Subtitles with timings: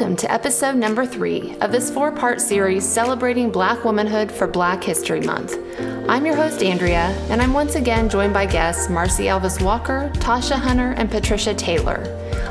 [0.00, 4.82] Welcome to episode number three of this four part series celebrating Black womanhood for Black
[4.82, 5.58] History Month.
[6.08, 10.58] I'm your host, Andrea, and I'm once again joined by guests Marcy Alvis Walker, Tasha
[10.58, 12.02] Hunter, and Patricia Taylor.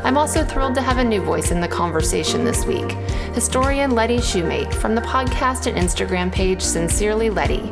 [0.03, 2.91] I'm also thrilled to have a new voice in the conversation this week
[3.33, 7.71] historian Letty Shumate from the podcast and Instagram page Sincerely Letty.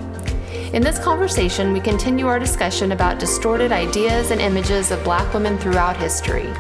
[0.74, 5.56] In this conversation, we continue our discussion about distorted ideas and images of black women
[5.60, 6.52] throughout history.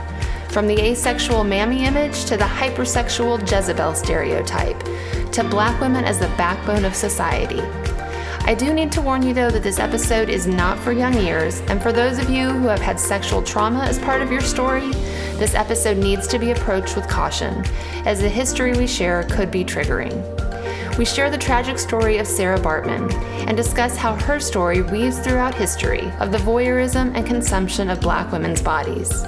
[0.57, 4.83] From the asexual mammy image to the hypersexual Jezebel stereotype,
[5.31, 7.61] to black women as the backbone of society.
[8.41, 11.61] I do need to warn you though that this episode is not for young ears,
[11.67, 14.89] and for those of you who have had sexual trauma as part of your story,
[15.37, 17.63] this episode needs to be approached with caution,
[18.07, 20.23] as the history we share could be triggering
[20.97, 23.13] we share the tragic story of Sarah Bartman
[23.47, 28.31] and discuss how her story weaves throughout history of the voyeurism and consumption of black
[28.31, 29.23] women's bodies.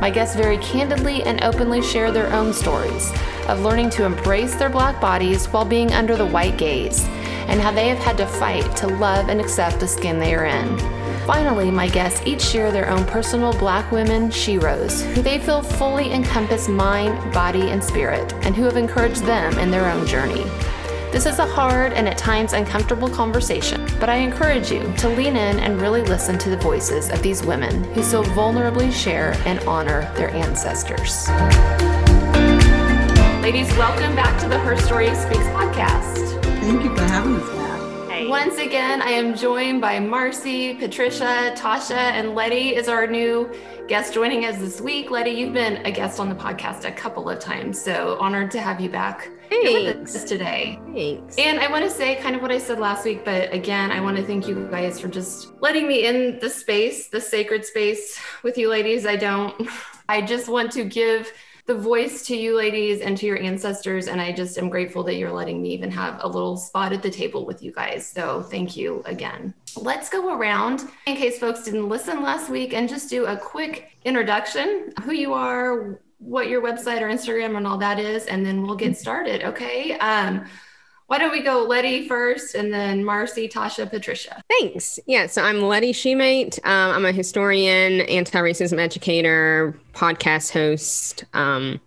[0.00, 3.12] My guests very candidly and openly share their own stories
[3.48, 7.04] of learning to embrace their black bodies while being under the white gaze,
[7.48, 10.46] and how they have had to fight to love and accept the skin they are
[10.46, 10.78] in.
[11.26, 16.12] Finally, my guests each share their own personal black women sheroes who they feel fully
[16.12, 20.44] encompass mind, body, and spirit, and who have encouraged them in their own journey.
[21.12, 25.36] This is a hard and at times uncomfortable conversation, but I encourage you to lean
[25.36, 29.58] in and really listen to the voices of these women who so vulnerably share and
[29.64, 31.28] honor their ancestors.
[33.42, 36.40] Ladies, welcome back to the Her Story Speaks podcast.
[36.60, 37.59] Thank you for having us.
[38.30, 43.52] Once again, I am joined by Marcy, Patricia, Tasha, and Letty is our new
[43.88, 45.10] guest joining us this week.
[45.10, 48.60] Letty, you've been a guest on the podcast a couple of times, so honored to
[48.60, 50.12] have you back Thanks.
[50.12, 50.78] with us today.
[50.94, 51.38] Thanks.
[51.38, 54.00] And I want to say kind of what I said last week, but again, I
[54.00, 58.20] want to thank you guys for just letting me in the space, the sacred space
[58.44, 59.06] with you ladies.
[59.06, 59.68] I don't,
[60.08, 61.32] I just want to give
[61.70, 64.08] the voice to you ladies and to your ancestors.
[64.08, 67.00] And I just am grateful that you're letting me even have a little spot at
[67.00, 68.04] the table with you guys.
[68.04, 69.54] So thank you again.
[69.76, 73.92] Let's go around in case folks didn't listen last week and just do a quick
[74.04, 78.62] introduction who you are, what your website or Instagram and all that is, and then
[78.66, 79.44] we'll get started.
[79.44, 79.96] Okay.
[79.98, 80.46] Um,
[81.10, 84.40] why don't we go Letty first and then Marcy, Tasha, Patricia?
[84.48, 85.00] Thanks.
[85.06, 86.64] Yeah, so I'm Letty Shumate.
[86.64, 91.80] Um, I'm a historian, anti racism educator, podcast host, um,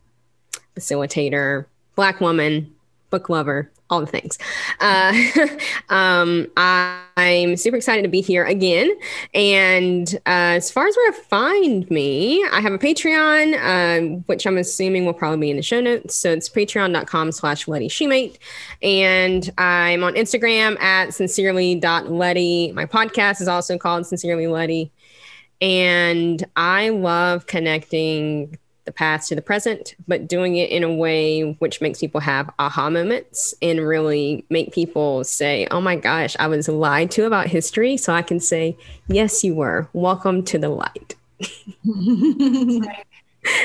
[0.76, 2.76] facilitator, Black woman,
[3.13, 4.40] book lover, all the things.
[4.79, 5.13] Uh,
[5.90, 8.91] um, I, am super excited to be here again.
[9.35, 14.47] And uh, as far as where to find me, I have a Patreon, uh, which
[14.47, 16.16] I'm assuming will probably be in the show notes.
[16.16, 18.40] So it's patreon.com slash Letty Shumate.
[18.81, 22.72] And I'm on Instagram at sincerely.letty.
[22.72, 24.91] My podcast is also called Sincerely Letty.
[25.62, 31.56] And I love connecting the past to the present, but doing it in a way
[31.60, 36.48] which makes people have aha moments and really make people say, Oh my gosh, I
[36.48, 37.98] was lied to about history.
[37.98, 38.78] So I can say,
[39.08, 39.90] Yes, you were.
[39.94, 41.16] Welcome to the light.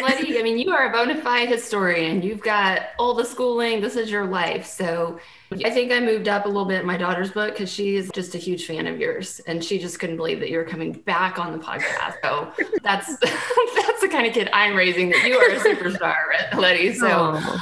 [0.03, 2.23] Letty, I mean, you are a bona fide historian.
[2.23, 3.81] You've got all the schooling.
[3.81, 4.67] This is your life.
[4.67, 5.19] So
[5.65, 8.35] I think I moved up a little bit in my daughter's book because she's just
[8.35, 11.39] a huge fan of yours, and she just couldn't believe that you were coming back
[11.39, 12.17] on the podcast.
[12.23, 12.53] So
[12.83, 15.11] that's that's the kind of kid I'm raising.
[15.11, 16.95] That you are a superstar, Letty.
[16.95, 17.61] So Aww.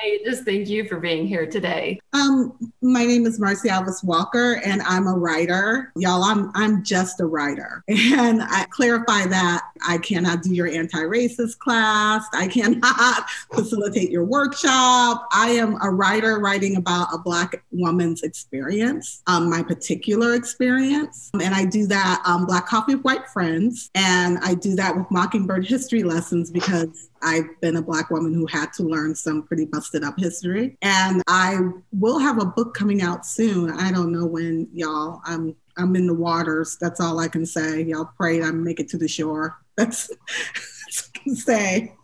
[0.00, 1.98] I just thank you for being here today.
[2.12, 5.92] Um, my name is Marcy Alvis Walker, and I'm a writer.
[5.96, 7.82] Y'all, I'm I'm just a writer.
[8.18, 12.24] And I clarify that I cannot do your anti-racist class.
[12.32, 15.28] I cannot facilitate your workshop.
[15.32, 21.30] I am a writer writing about a Black woman's experience, um, my particular experience.
[21.34, 23.90] And I do that um, Black Coffee with White Friends.
[23.94, 28.46] And I do that with Mockingbird history lessons because I've been a Black woman who
[28.46, 30.76] had to learn some pretty busted up history.
[30.82, 31.58] And I
[31.92, 33.70] will have a book coming out soon.
[33.70, 35.20] I don't know when, y'all.
[35.24, 36.76] I'm I'm in the waters.
[36.80, 37.82] That's all I can say.
[37.82, 39.56] Y'all pray I make it to the shore.
[39.78, 41.94] That's, that's I can say.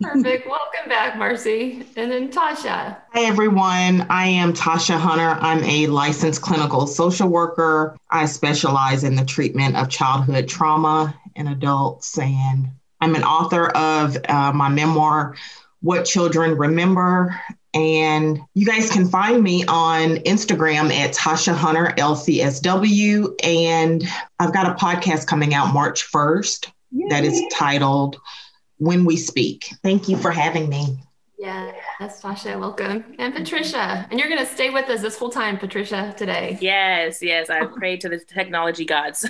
[0.00, 0.48] Perfect.
[0.48, 1.84] Welcome back, Marcy.
[1.96, 2.96] And then Tasha.
[3.12, 4.06] Hi, everyone.
[4.08, 5.36] I am Tasha Hunter.
[5.44, 7.94] I'm a licensed clinical social worker.
[8.10, 12.68] I specialize in the treatment of childhood trauma in adults, and
[13.00, 15.36] I'm an author of uh, my memoir,
[15.80, 17.38] What Children Remember.
[17.74, 23.34] And you guys can find me on Instagram at Tasha Hunter LCSW.
[23.42, 24.04] And
[24.38, 27.08] I've got a podcast coming out March 1st Yay.
[27.10, 28.16] that is titled
[28.78, 29.74] When We Speak.
[29.82, 30.98] Thank you for having me.
[31.36, 33.04] Yes, Tasha, welcome.
[33.18, 36.56] And Patricia, and you're going to stay with us this whole time, Patricia, today.
[36.60, 37.50] Yes, yes.
[37.50, 39.28] I pray to the technology gods.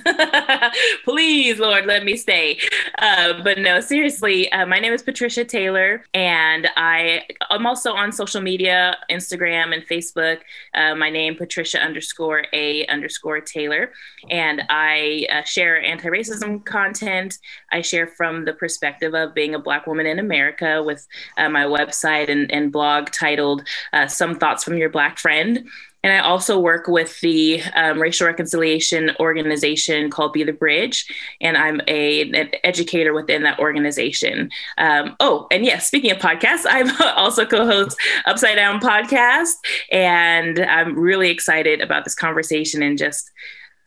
[1.05, 2.59] Please, Lord, let me stay.
[2.99, 8.13] Uh, but no, seriously, uh, my name is Patricia Taylor, and I, I'm also on
[8.13, 10.41] social media Instagram and Facebook.
[10.75, 13.93] Uh, my name, Patricia underscore A underscore Taylor.
[14.29, 17.39] And I uh, share anti racism content.
[17.75, 21.07] I share from the perspective of being a Black woman in America with
[21.37, 25.69] uh, my website and, and blog titled uh, Some Thoughts from Your Black Friend.
[26.05, 31.07] And I also work with the um, racial reconciliation organization called Be the Bridge,
[31.41, 34.51] and I'm a, an educator within that organization.
[34.77, 39.55] Um, oh, and yes, speaking of podcasts, I'm also co-host Upside Down Podcast,
[39.91, 43.31] and I'm really excited about this conversation and just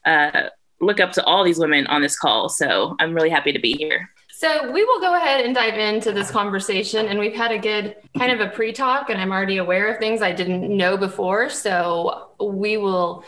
[0.03, 2.49] uh, look up to all these women on this call.
[2.49, 4.09] So I'm really happy to be here.
[4.31, 7.07] So we will go ahead and dive into this conversation.
[7.07, 9.97] And we've had a good kind of a pre talk, and I'm already aware of
[9.97, 11.49] things I didn't know before.
[11.49, 13.23] So we will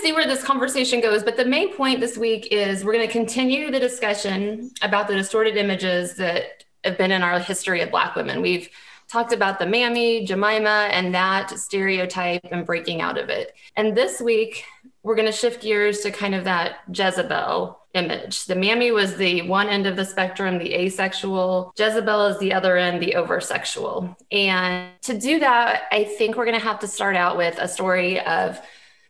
[0.00, 1.24] see where this conversation goes.
[1.24, 5.14] But the main point this week is we're going to continue the discussion about the
[5.14, 8.40] distorted images that have been in our history of Black women.
[8.40, 8.68] We've
[9.08, 13.54] talked about the mammy, Jemima, and that stereotype and breaking out of it.
[13.76, 14.64] And this week,
[15.06, 18.46] we're going to shift gears to kind of that Jezebel image.
[18.46, 21.72] The mammy was the one end of the spectrum, the asexual.
[21.78, 24.16] Jezebel is the other end, the oversexual.
[24.32, 27.68] And to do that, I think we're going to have to start out with a
[27.68, 28.60] story of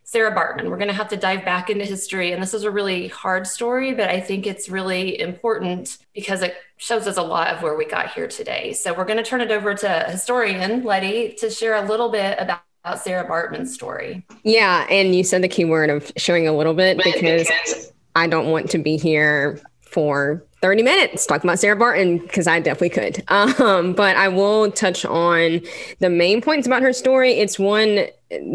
[0.03, 0.69] Sarah Bartman.
[0.69, 2.31] We're going to have to dive back into history.
[2.31, 6.57] And this is a really hard story, but I think it's really important because it
[6.77, 8.73] shows us a lot of where we got here today.
[8.73, 12.37] So we're going to turn it over to historian Letty to share a little bit
[12.39, 12.61] about
[12.95, 14.25] Sarah Bartman's story.
[14.43, 18.49] Yeah, and you said the key word of showing a little bit because I don't
[18.49, 23.23] want to be here for 30 minutes talking about Sarah Baartman because I definitely could.
[23.59, 25.61] Um, but I will touch on
[25.99, 27.33] the main points about her story.
[27.33, 28.07] It's one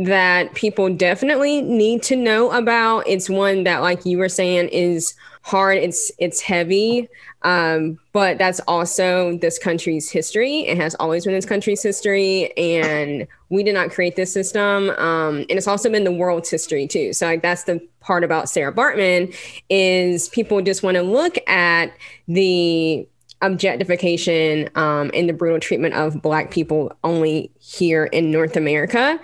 [0.05, 3.05] that people definitely need to know about.
[3.07, 5.79] It's one that, like you were saying, is hard.
[5.79, 7.09] It's it's heavy.
[7.43, 10.61] Um, but that's also this country's history.
[10.61, 14.89] It has always been this country's history, and we did not create this system.
[14.91, 17.13] Um, and it's also been the world's history too.
[17.13, 19.37] So like that's the part about Sarah bartman
[19.69, 21.93] is people just want to look at
[22.27, 23.07] the
[23.43, 29.21] objectification um, and the brutal treatment of Black people only here in North America.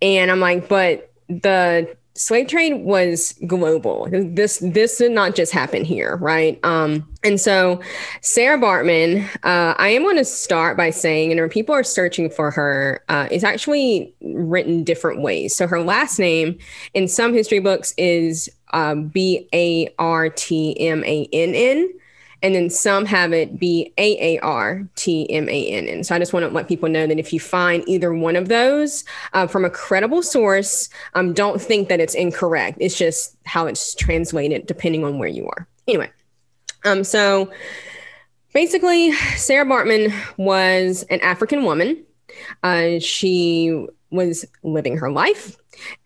[0.00, 4.08] And I'm like, but the slave trade was global.
[4.10, 6.58] This this did not just happen here, right?
[6.64, 7.80] Um, and so
[8.20, 12.30] Sarah Bartman, uh, I am going to start by saying, and when people are searching
[12.30, 15.54] for her, uh, it's actually written different ways.
[15.54, 16.58] So her last name
[16.94, 21.92] in some history books is uh, B A R T M A N N
[22.42, 26.04] and then some have it be A A R T M A N N.
[26.04, 28.48] So I just want to let people know that if you find either one of
[28.48, 32.78] those uh, from a credible source, um, don't think that it's incorrect.
[32.80, 35.66] It's just how it's translated depending on where you are.
[35.88, 36.10] Anyway,
[36.84, 37.50] um, so
[38.52, 42.05] basically, Sarah Bartman was an African woman.
[42.62, 45.56] Uh, she was living her life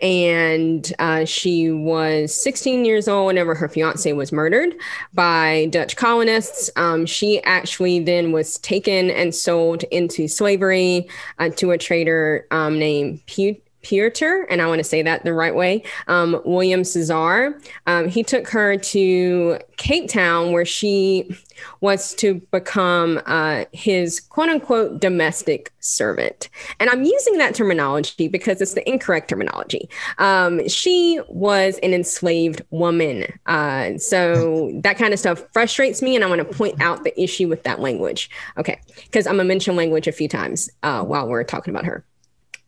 [0.00, 4.74] and uh, she was 16 years old whenever her fiance was murdered
[5.14, 6.70] by Dutch colonists.
[6.76, 12.78] Um, she actually then was taken and sold into slavery uh, to a trader um,
[12.78, 13.62] named Pute.
[13.82, 17.58] Pieter, and I want to say that the right way, um, William Cesar.
[17.86, 21.34] Um, he took her to Cape Town, where she
[21.80, 26.49] was to become uh, his quote unquote domestic servant.
[26.78, 29.88] And I'm using that terminology because it's the incorrect terminology.
[30.18, 33.26] Um, she was an enslaved woman.
[33.46, 36.14] Uh, so that kind of stuff frustrates me.
[36.14, 38.30] And I want to point out the issue with that language.
[38.58, 38.80] Okay.
[38.96, 42.04] Because I'm going to mention language a few times uh, while we're talking about her.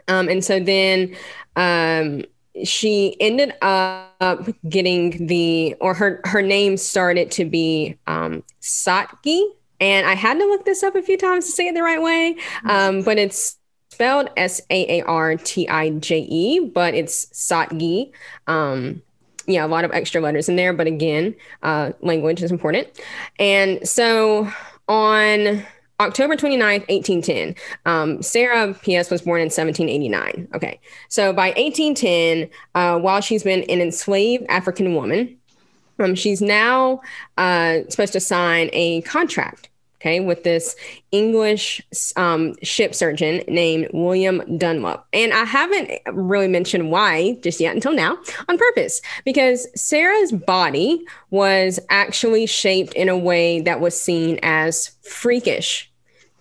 [0.09, 1.17] Um, and so then
[1.57, 2.25] um,
[2.65, 9.43] she ended up getting the, or her, her name started to be um, Saartjie.
[9.81, 12.01] And I had to look this up a few times to say it the right
[12.01, 12.37] way,
[12.69, 13.59] um, but it's
[13.91, 18.13] spelled S A A R T I J E, but it's Saartjie.
[18.47, 19.03] Um,
[19.47, 22.89] yeah, a lot of extra letters in there, but again, uh, language is important.
[23.41, 24.49] And so
[24.89, 25.65] on
[26.07, 27.55] October 29th, 1810.
[27.87, 29.11] Um, Sarah P.S.
[29.11, 30.49] was born in 1789.
[30.55, 30.81] Okay.
[31.09, 35.37] So by 1810, uh, while she's been an enslaved African woman,
[35.99, 37.01] um, she's now
[37.39, 39.69] uh, supposed to sign a contract
[40.03, 40.75] okay, with this
[41.13, 41.81] English
[42.17, 45.07] um, ship surgeon named William Dunlop.
[45.13, 48.19] And I haven't really mentioned why just yet until now
[48.49, 54.97] on purpose, because Sarah's body was actually shaped in a way that was seen as
[55.03, 55.92] freakish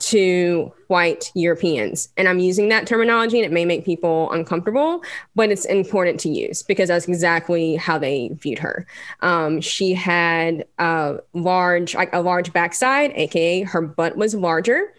[0.01, 2.09] to white Europeans.
[2.17, 5.03] And I'm using that terminology and it may make people uncomfortable,
[5.35, 8.85] but it's important to use because that's exactly how they viewed her.
[9.21, 14.93] Um, she had a large, like a large backside, aka her butt was larger.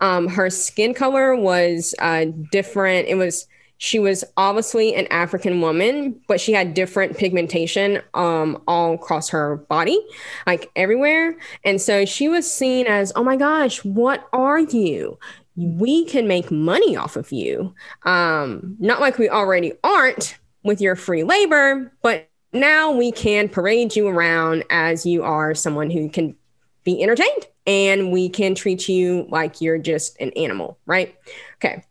[0.00, 3.08] Um, her skin color was uh, different.
[3.08, 3.46] It was
[3.78, 9.56] she was obviously an African woman, but she had different pigmentation um, all across her
[9.56, 10.00] body,
[10.46, 11.36] like everywhere.
[11.64, 15.18] And so she was seen as, oh my gosh, what are you?
[15.56, 17.74] We can make money off of you.
[18.04, 23.96] Um, not like we already aren't with your free labor, but now we can parade
[23.96, 26.36] you around as you are someone who can
[26.84, 31.14] be entertained and we can treat you like you're just an animal, right?
[31.56, 31.82] Okay.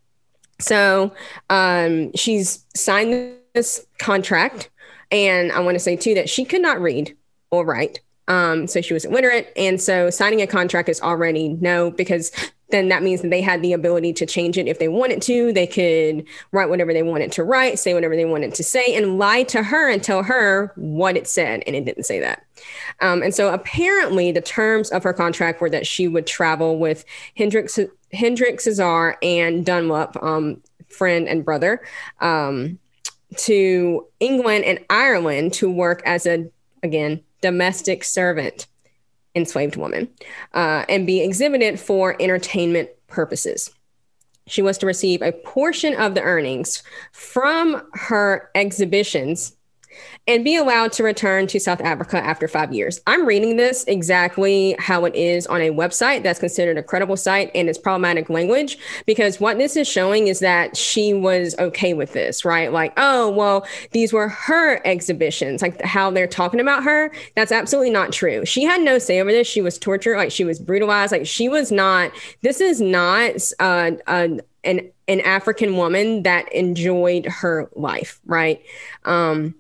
[0.59, 1.13] So
[1.49, 4.69] um, she's signed this contract.
[5.11, 7.15] And I want to say, too, that she could not read
[7.51, 8.01] or write.
[8.27, 9.51] Um, so she was illiterate.
[9.55, 12.31] And so signing a contract is already no, because
[12.73, 15.53] then that means that they had the ability to change it if they wanted to.
[15.53, 19.19] They could write whatever they wanted to write, say whatever they wanted to say, and
[19.19, 21.63] lie to her and tell her what it said.
[21.67, 22.43] And it didn't say that.
[22.99, 27.05] Um, and so apparently, the terms of her contract were that she would travel with
[27.37, 27.77] Hendrix
[28.11, 31.81] Hendrix Cesar and Dunlop, um, friend and brother,
[32.21, 32.79] um,
[33.37, 36.49] to England and Ireland to work as a,
[36.81, 38.67] again, domestic servant,
[39.35, 40.07] enslaved woman,
[40.53, 43.69] uh, and be exhibited for entertainment purposes.
[44.47, 46.81] She was to receive a portion of the earnings
[47.11, 49.55] from her exhibitions
[50.27, 53.01] and be allowed to return to South Africa after five years.
[53.07, 57.51] I'm reading this exactly how it is on a website that's considered a credible site
[57.53, 62.13] and it's problematic language because what this is showing is that she was okay with
[62.13, 62.71] this, right?
[62.71, 67.11] Like, oh, well, these were her exhibitions, like how they're talking about her.
[67.35, 68.45] That's absolutely not true.
[68.45, 69.47] She had no say over this.
[69.47, 73.91] She was tortured, like she was brutalized, like she was not, this is not uh,
[74.07, 74.27] uh,
[74.63, 78.61] an an African woman that enjoyed her life, right?
[79.05, 79.55] Um,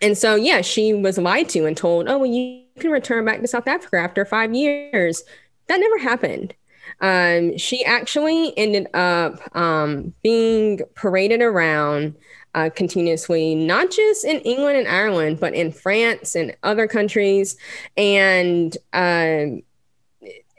[0.00, 3.40] and so, yeah, she was lied to and told, oh, well, you can return back
[3.40, 5.24] to South Africa after five years.
[5.66, 6.54] That never happened.
[7.00, 12.14] Um, she actually ended up um, being paraded around
[12.54, 17.56] uh, continuously, not just in England and Ireland, but in France and other countries.
[17.96, 19.62] And um,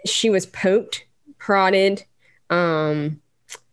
[0.06, 1.06] she was poked,
[1.40, 2.04] prodded.
[2.50, 3.22] Um,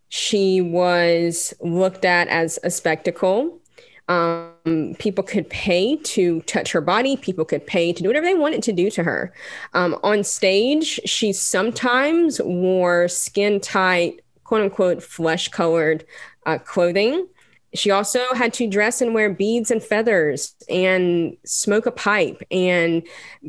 [0.08, 3.60] she was looked at as a spectacle.
[4.08, 4.52] Um,
[4.98, 7.16] people could pay to touch her body.
[7.16, 9.32] People could pay to do whatever they wanted to do to her.
[9.74, 16.04] Um, on stage, she sometimes wore skin tight, quote unquote, flesh colored
[16.46, 17.28] uh, clothing.
[17.74, 23.02] She also had to dress and wear beads and feathers and smoke a pipe and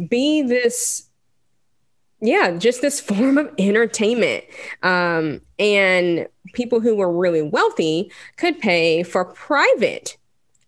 [0.09, 1.07] be this
[2.19, 4.43] yeah, just this form of entertainment.
[4.83, 10.16] Um, and people who were really wealthy could pay for private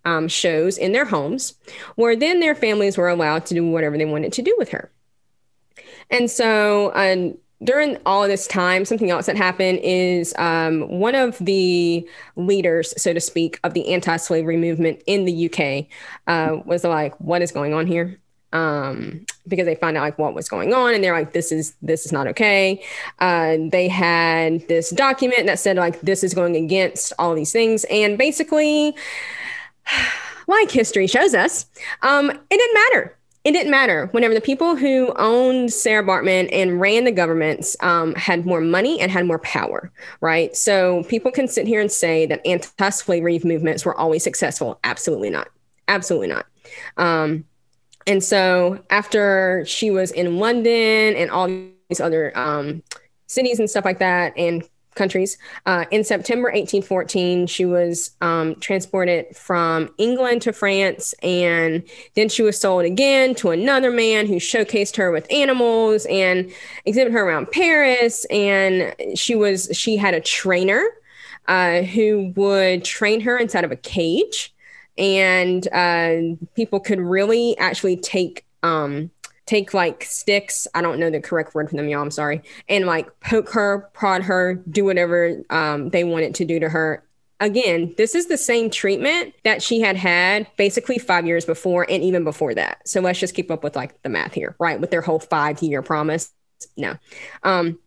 [0.09, 1.53] um, shows in their homes,
[1.95, 4.89] where then their families were allowed to do whatever they wanted to do with her.
[6.09, 6.91] And so,
[7.63, 13.13] during all this time, something else that happened is um, one of the leaders, so
[13.13, 15.85] to speak, of the anti-slavery movement in the UK
[16.27, 18.17] uh, was like, "What is going on here?"
[18.51, 21.75] Um, because they found out like what was going on, and they're like, "This is
[21.81, 22.81] this is not okay."
[23.19, 27.83] Uh, they had this document that said like, "This is going against all these things,"
[27.91, 28.95] and basically
[30.47, 31.65] like history shows us,
[32.01, 33.15] um, it didn't matter.
[33.45, 34.07] It didn't matter.
[34.11, 38.99] Whenever the people who owned Sarah Bartman and ran the governments um, had more money
[38.99, 40.55] and had more power, right?
[40.57, 44.77] So people can sit here and say that anti-slavery movements were always successful.
[44.83, 45.47] Absolutely not.
[45.87, 46.47] Absolutely not.
[46.97, 47.45] Um,
[48.05, 52.83] and so after she was in London and all these other um,
[53.27, 54.67] cities and stuff like that, and
[54.99, 55.37] countries.
[55.65, 61.83] Uh, in September 1814, she was um, transported from England to France, and
[62.15, 66.51] then she was sold again to another man who showcased her with animals and
[66.85, 68.25] exhibited her around Paris.
[68.25, 70.83] And she was she had a trainer
[71.47, 74.53] uh, who would train her inside of a cage,
[74.97, 79.09] and uh, people could really actually take um,
[79.49, 82.85] take like sticks, I don't know the correct word for them, y'all, I'm sorry, and
[82.85, 87.03] like poke her, prod her, do whatever um, they wanted to do to her.
[87.39, 92.03] Again, this is the same treatment that she had had basically five years before and
[92.03, 92.87] even before that.
[92.87, 94.79] So let's just keep up with like the math here, right?
[94.79, 96.31] With their whole five year promise.
[96.77, 96.97] No.
[97.43, 97.79] Um,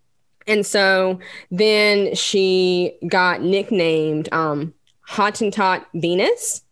[0.47, 4.75] and so then she got nicknamed um,
[5.09, 6.63] Hottentot Venus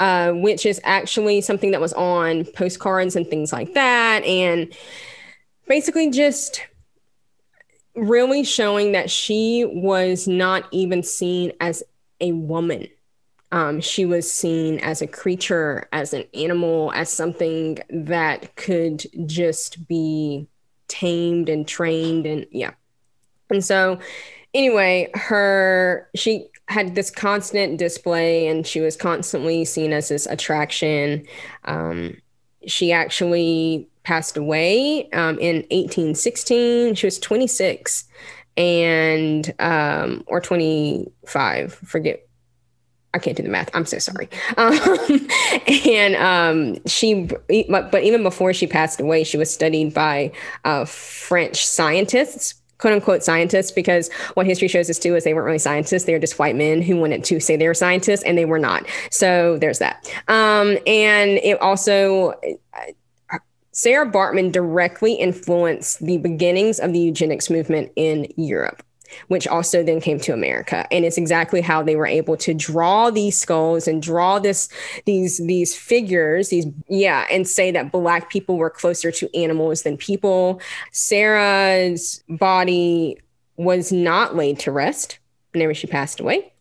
[0.00, 4.24] uh, which is actually something that was on postcards and things like that.
[4.24, 4.74] And
[5.68, 6.66] basically just
[7.94, 11.82] really showing that she was not even seen as
[12.20, 12.88] a woman.
[13.52, 19.86] Um, she was seen as a creature, as an animal, as something that could just
[19.86, 20.48] be
[20.88, 22.72] tamed and trained and yeah.
[23.50, 23.98] And so
[24.54, 31.26] anyway, her she had this constant display and she was constantly seen as this attraction.
[31.64, 32.16] Um,
[32.66, 36.94] she actually passed away um, in 1816.
[36.94, 38.04] She was 26
[38.56, 42.26] and um, or 25, forget
[43.12, 43.70] I can't do the math.
[43.74, 44.28] I'm so sorry.
[44.56, 45.28] Um,
[45.84, 47.28] and um, she,
[47.68, 50.32] but, but even before she passed away, she was studied by
[50.64, 55.46] uh, French scientists, quote unquote scientists, because what history shows us too is they weren't
[55.46, 56.04] really scientists.
[56.04, 58.58] They were just white men who wanted to say they were scientists and they were
[58.58, 58.86] not.
[59.10, 60.10] So there's that.
[60.28, 62.32] Um, and it also,
[63.72, 68.82] Sarah Bartman directly influenced the beginnings of the eugenics movement in Europe
[69.28, 70.86] which also then came to America.
[70.90, 74.68] And it's exactly how they were able to draw these skulls and draw this
[75.06, 79.96] these these figures, these yeah, and say that black people were closer to animals than
[79.96, 80.60] people.
[80.92, 83.18] Sarah's body
[83.56, 85.18] was not laid to rest
[85.52, 86.52] whenever she passed away.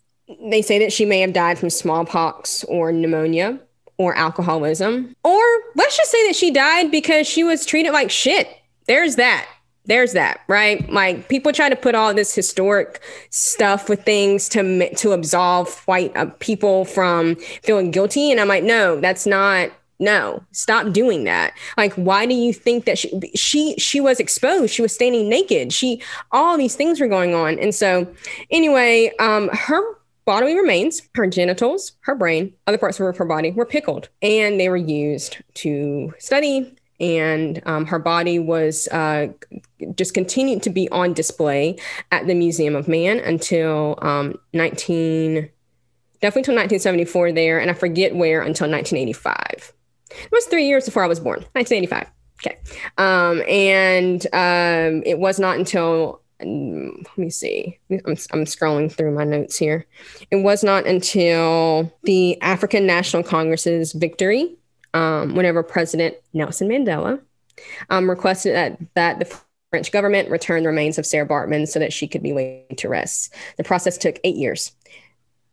[0.50, 3.60] They say that she may have died from smallpox or pneumonia
[3.98, 5.16] or alcoholism.
[5.24, 5.44] Or
[5.76, 8.48] let's just say that she died because she was treated like shit.
[8.88, 9.48] There's that
[9.90, 10.90] there's that right?
[10.92, 16.16] Like people try to put all this historic stuff with things to to absolve white
[16.16, 21.54] uh, people from feeling guilty and i'm like no that's not no stop doing that.
[21.78, 24.74] Like why do you think that she she she was exposed?
[24.74, 25.74] She was standing naked.
[25.74, 27.60] She all these things were going on.
[27.60, 28.08] And so
[28.50, 29.82] anyway um her
[30.26, 34.70] bodily remains her genitals her brain other parts of her body were pickled and they
[34.70, 39.28] were used to study and um, her body was uh,
[39.96, 41.78] just continued to be on display
[42.12, 45.50] at the Museum of Man until um, 19,
[46.22, 49.74] definitely until 1974 there, and I forget where until 1985.
[50.12, 52.08] It was three years before I was born, 1985.
[52.42, 52.58] Okay,
[52.98, 57.78] um, and um, it was not until let me see.
[57.92, 59.86] I'm, I'm scrolling through my notes here.
[60.32, 64.56] It was not until the African National Congress's victory
[64.94, 67.22] um, whenever President Nelson Mandela
[67.90, 71.94] um, requested that, that the French government return the remains of Sarah Bartman so that
[71.94, 73.34] she could be laid to rest.
[73.58, 74.72] The process took eight years.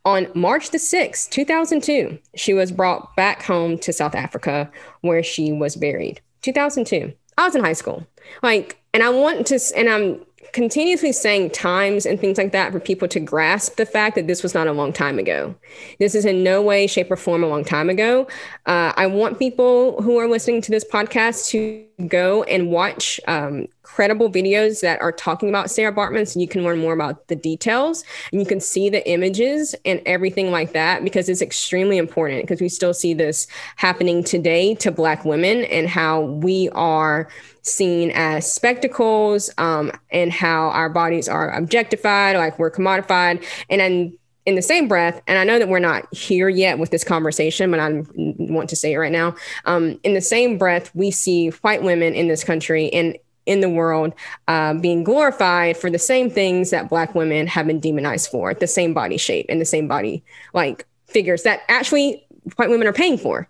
[0.05, 4.71] On March the 6th, 2002, she was brought back home to South Africa
[5.01, 6.21] where she was buried.
[6.43, 7.13] 2002.
[7.37, 8.07] I was in high school.
[8.43, 10.25] Like, and I want to, and I'm
[10.57, 14.43] continuously saying times and things like that for people to grasp the fact that this
[14.43, 15.55] was not a long time ago.
[15.99, 18.27] This is in no way, shape, or form a long time ago.
[18.65, 23.67] Uh, I want people who are listening to this podcast to go and watch um,
[23.83, 27.37] credible videos that are talking about Sarah Baartman so you can learn more about the
[27.37, 32.43] details and you can see the images and everything like that because it's extremely important
[32.43, 37.29] because we still see this happening today to Black women and how we are
[37.67, 43.45] seen as spectacles um, and how our bodies are objectified, like we're commodified.
[43.69, 46.91] And then in the same breath, and I know that we're not here yet with
[46.91, 49.35] this conversation, but I want to say it right now.
[49.65, 53.69] Um, in the same breath, we see white women in this country and in the
[53.69, 54.13] world
[54.49, 58.67] uh, being glorified for the same things that Black women have been demonized for, the
[58.67, 63.19] same body shape and the same body like figures that actually white women are paying
[63.19, 63.49] for.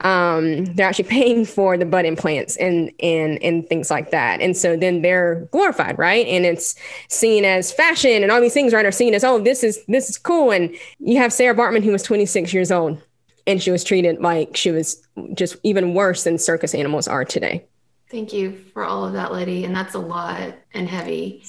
[0.00, 4.40] Um, they're actually paying for the butt implants and and and things like that.
[4.40, 6.26] And so then they're glorified, right?
[6.26, 6.76] And it's
[7.08, 10.08] seen as fashion and all these things, right, are seen as oh, this is this
[10.08, 10.52] is cool.
[10.52, 13.02] And you have Sarah Bartman who was 26 years old
[13.46, 15.02] and she was treated like she was
[15.34, 17.64] just even worse than circus animals are today.
[18.08, 19.64] Thank you for all of that, Letty.
[19.64, 21.42] And that's a lot and heavy.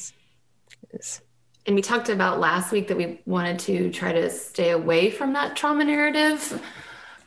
[0.91, 1.21] Yes
[1.67, 5.33] and we talked about last week that we wanted to try to stay away from
[5.33, 6.61] that trauma narrative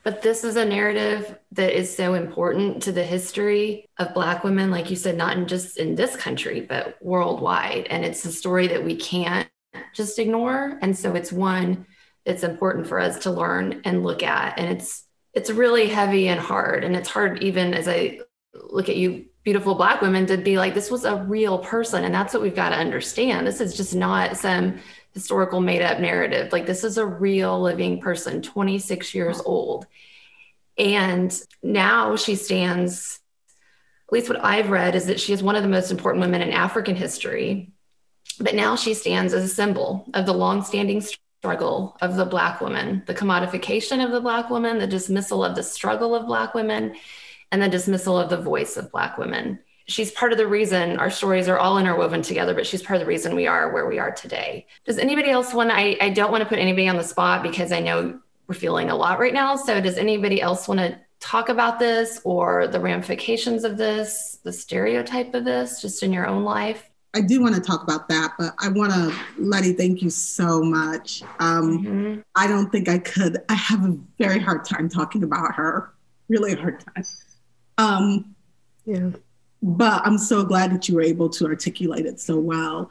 [0.03, 4.71] but this is a narrative that is so important to the history of Black women,
[4.71, 7.87] like you said, not in just in this country, but worldwide.
[7.91, 9.49] And it's a story that we can't
[9.95, 10.79] just ignore.
[10.81, 11.87] And so it's one
[12.25, 14.59] that's important for us to learn and look at.
[14.59, 16.83] And it's it's really heavy and hard.
[16.83, 18.21] And it's hard even as I
[18.55, 22.15] look at you beautiful black women to be like this was a real person and
[22.15, 24.79] that's what we've got to understand this is just not some
[25.15, 26.53] historical made up narrative.
[26.53, 29.87] Like this is a real living person, 26 years old.
[30.79, 33.21] And now she stands,
[34.09, 36.43] at least what I've read is that she is one of the most important women
[36.43, 37.73] in African history.
[38.39, 41.03] But now she stands as a symbol of the longstanding
[41.41, 45.63] struggle of the Black woman, the commodification of the Black woman, the dismissal of the
[45.63, 46.95] struggle of Black women,
[47.51, 49.59] and the dismissal of the voice of Black women.
[49.87, 53.01] She's part of the reason our stories are all interwoven together, but she's part of
[53.01, 54.67] the reason we are where we are today.
[54.85, 57.73] Does anybody else want I, I don't want to put anybody on the spot because
[57.73, 59.55] I know we're feeling a lot right now.
[59.55, 64.53] So does anybody else want to talk about this or the ramifications of this, the
[64.53, 66.91] stereotype of this, just in your own life?
[67.15, 70.63] I do want to talk about that, but I want to, Letty, thank you so
[70.63, 71.23] much.
[71.39, 72.21] Um, mm-hmm.
[72.35, 73.39] I don't think I could.
[73.49, 75.95] I have a very hard time talking about her,
[76.29, 77.05] really hard time.
[77.79, 78.35] Um,
[78.85, 79.11] yeah.
[79.63, 82.91] But I'm so glad that you were able to articulate it so well.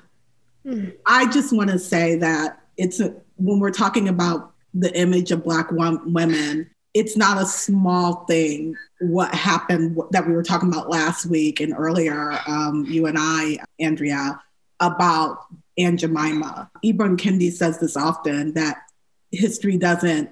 [0.65, 0.95] Mm.
[1.05, 5.43] I just want to say that it's a, when we're talking about the image of
[5.43, 11.25] Black women, it's not a small thing what happened that we were talking about last
[11.25, 14.41] week and earlier, um, you and I, Andrea,
[14.79, 15.45] about
[15.77, 16.69] Aunt Jemima.
[16.83, 18.77] Ibram Kendi says this often that
[19.31, 20.29] history doesn't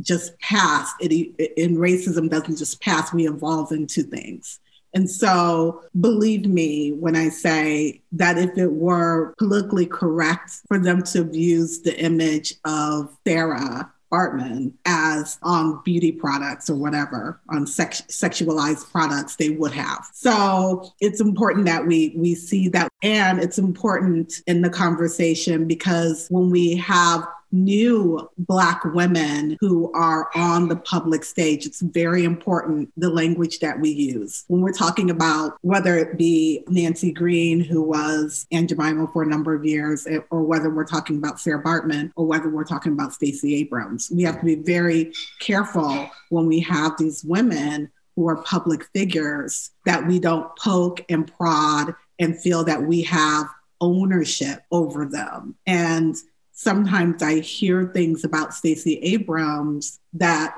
[0.00, 1.12] just pass, it,
[1.56, 4.60] in racism doesn't just pass, we evolve into things.
[4.96, 11.02] And so, believe me when I say that if it were politically correct for them
[11.02, 17.66] to have used the image of Sarah Bartman as on beauty products or whatever on
[17.66, 20.08] sex- sexualized products they would have.
[20.14, 26.26] So it's important that we we see that and it's important in the conversation because
[26.30, 27.26] when we have
[27.64, 31.66] new Black women who are on the public stage.
[31.66, 34.44] It's very important the language that we use.
[34.48, 39.26] When we're talking about whether it be Nancy Green, who was Aunt Jemima for a
[39.26, 42.92] number of years, eh, or whether we're talking about Sarah Bartman, or whether we're talking
[42.92, 44.10] about Stacey Abrams.
[44.14, 49.70] We have to be very careful when we have these women who are public figures
[49.84, 53.46] that we don't poke and prod and feel that we have
[53.80, 55.54] ownership over them.
[55.66, 56.16] And
[56.56, 60.56] sometimes I hear things about Stacey Abrams that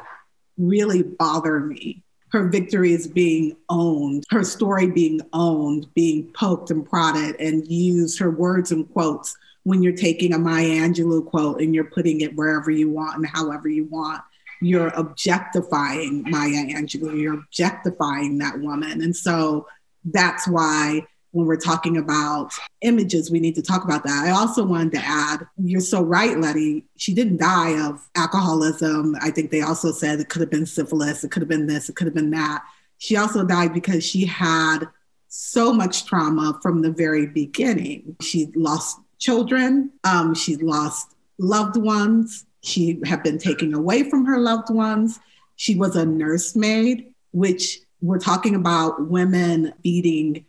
[0.56, 2.04] really bother me.
[2.30, 8.30] Her victories being owned, her story being owned, being poked and prodded, and used, her
[8.30, 12.70] words and quotes when you're taking a Maya Angelou quote and you're putting it wherever
[12.70, 14.22] you want and however you want.
[14.61, 19.02] You're objectifying Maya Angelou, you're objectifying that woman.
[19.02, 19.66] And so
[20.04, 21.06] that's why
[21.38, 24.24] when we're talking about images, we need to talk about that.
[24.27, 26.85] I also wanted to add, you're so right, Letty.
[26.96, 29.16] She didn't die of alcoholism.
[29.20, 31.88] I think they also said it could have been syphilis, it could have been this,
[31.88, 32.64] it could have been that.
[32.98, 34.81] She also died because she had
[35.29, 38.16] so much trauma from the very beginning.
[38.20, 44.38] She lost children, um, she lost loved ones, she had been taken away from her
[44.38, 45.20] loved ones.
[45.55, 50.44] She was a nursemaid, which we're talking about women feeding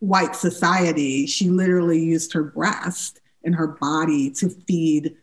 [0.00, 5.16] white society, she literally used her breast and her body to feed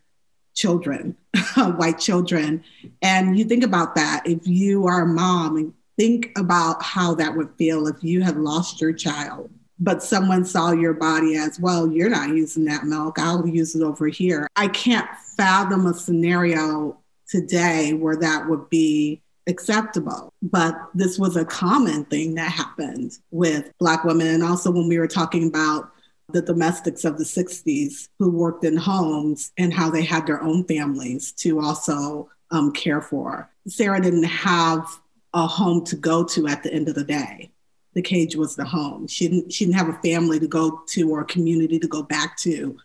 [0.54, 1.16] children,
[1.56, 2.64] white children.
[3.02, 7.36] And you think about that, if you are a mom, and think about how that
[7.36, 11.90] would feel if you had lost your child, but someone saw your body as well,
[11.90, 14.48] you're not using that milk, I'll use it over here.
[14.56, 20.32] I can't fathom a scenario today where that would be acceptable.
[20.42, 24.28] But this was a common thing that happened with Black women.
[24.28, 25.90] And also, when we were talking about
[26.30, 30.62] the domestics of the 60s who worked in homes and how they had their own
[30.64, 33.50] families to also um, care for.
[33.66, 34.86] Sarah didn't have
[35.32, 37.50] a home to go to at the end of the day.
[37.94, 39.06] The cage was the home.
[39.06, 42.02] She didn't, she didn't have a family to go to or a community to go
[42.02, 42.76] back to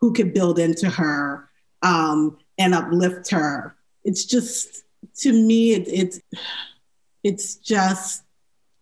[0.00, 1.48] who could build into her
[1.82, 3.76] um, and uplift her.
[4.04, 4.84] It's just
[5.18, 6.20] to me, it, it's
[7.22, 8.24] it's just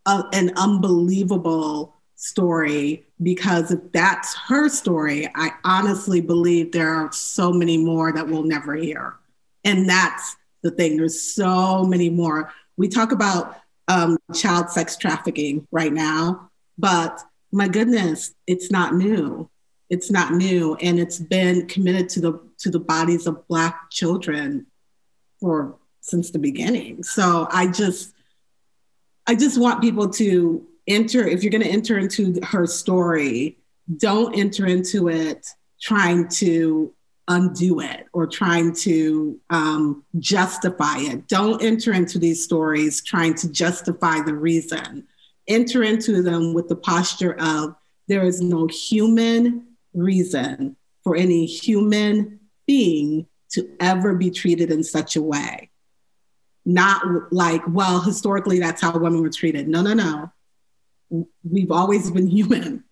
[0.06, 7.52] a, an unbelievable story because if that's her story, I honestly believe there are so
[7.52, 9.14] many more that we'll never hear.
[9.64, 10.96] And that's the thing.
[10.96, 12.52] There's so many more.
[12.76, 17.20] We talk about um, child sex trafficking right now, but
[17.52, 19.50] my goodness, it's not new.
[19.88, 24.66] It's not new, and it's been committed to the to the bodies of Black children
[25.40, 27.02] for since the beginning.
[27.02, 28.14] So I just
[29.26, 33.58] I just want people to enter if you're going to enter into her story,
[33.96, 35.46] don't enter into it
[35.80, 36.92] trying to
[37.28, 41.28] undo it or trying to um, justify it.
[41.28, 45.06] Don't enter into these stories trying to justify the reason.
[45.46, 47.76] Enter into them with the posture of
[48.08, 55.16] there is no human reason for any human being to ever be treated in such
[55.16, 55.69] a way
[56.64, 59.68] not like, well, historically, that's how women were treated.
[59.68, 60.30] No, no, no.
[61.48, 62.84] We've always been human.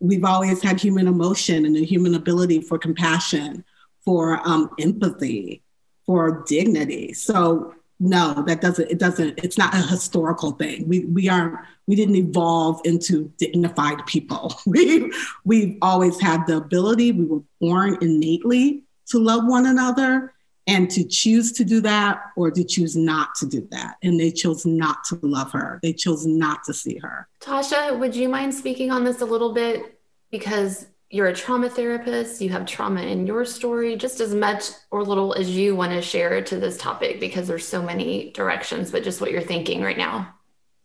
[0.00, 3.64] We've always had human emotion and a human ability for compassion,
[4.04, 5.62] for um, empathy,
[6.06, 7.12] for dignity.
[7.12, 10.88] So no, that doesn't, it doesn't, it's not a historical thing.
[10.88, 14.54] We, we aren't, we didn't evolve into dignified people.
[14.66, 15.12] We,
[15.44, 20.34] we've always had the ability, we were born innately to love one another
[20.66, 23.96] and to choose to do that or to choose not to do that.
[24.02, 25.78] And they chose not to love her.
[25.82, 27.28] They chose not to see her.
[27.40, 30.00] Tasha, would you mind speaking on this a little bit?
[30.30, 35.04] Because you're a trauma therapist, you have trauma in your story, just as much or
[35.04, 39.04] little as you want to share to this topic, because there's so many directions, but
[39.04, 40.34] just what you're thinking right now.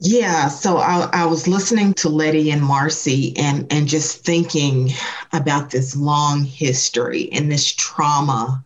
[0.01, 4.91] Yeah, so I, I, was listening to Letty and Marcy and, and just thinking
[5.33, 8.63] about this long history and this trauma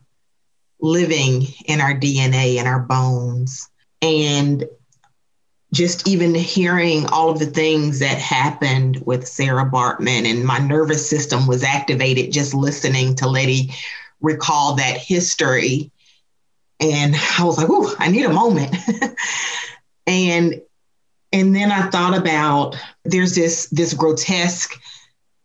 [0.80, 3.68] living in our DNA and our bones.
[4.02, 4.64] And
[5.72, 11.08] just even hearing all of the things that happened with Sarah Bartman, and my nervous
[11.08, 13.74] system was activated just listening to Letty
[14.20, 15.90] recall that history.
[16.80, 18.74] And I was like, oh, I need a moment.
[20.06, 20.60] and
[21.32, 24.80] and then I thought about there's this this grotesque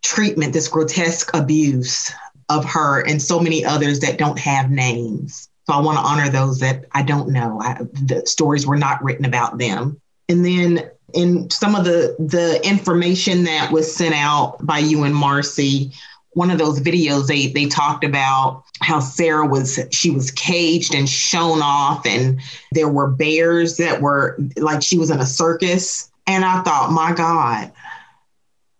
[0.03, 2.11] treatment, this grotesque abuse
[2.49, 5.49] of her and so many others that don't have names.
[5.67, 7.61] So I want to honor those that I don't know.
[7.61, 10.01] I, the stories were not written about them.
[10.27, 15.15] And then in some of the the information that was sent out by you and
[15.15, 15.91] Marcy,
[16.31, 21.07] one of those videos they they talked about how Sarah was she was caged and
[21.07, 22.39] shown off and
[22.71, 27.13] there were bears that were like she was in a circus and I thought my
[27.13, 27.71] god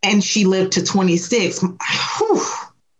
[0.03, 1.61] and she lived to 26
[2.17, 2.41] Whew,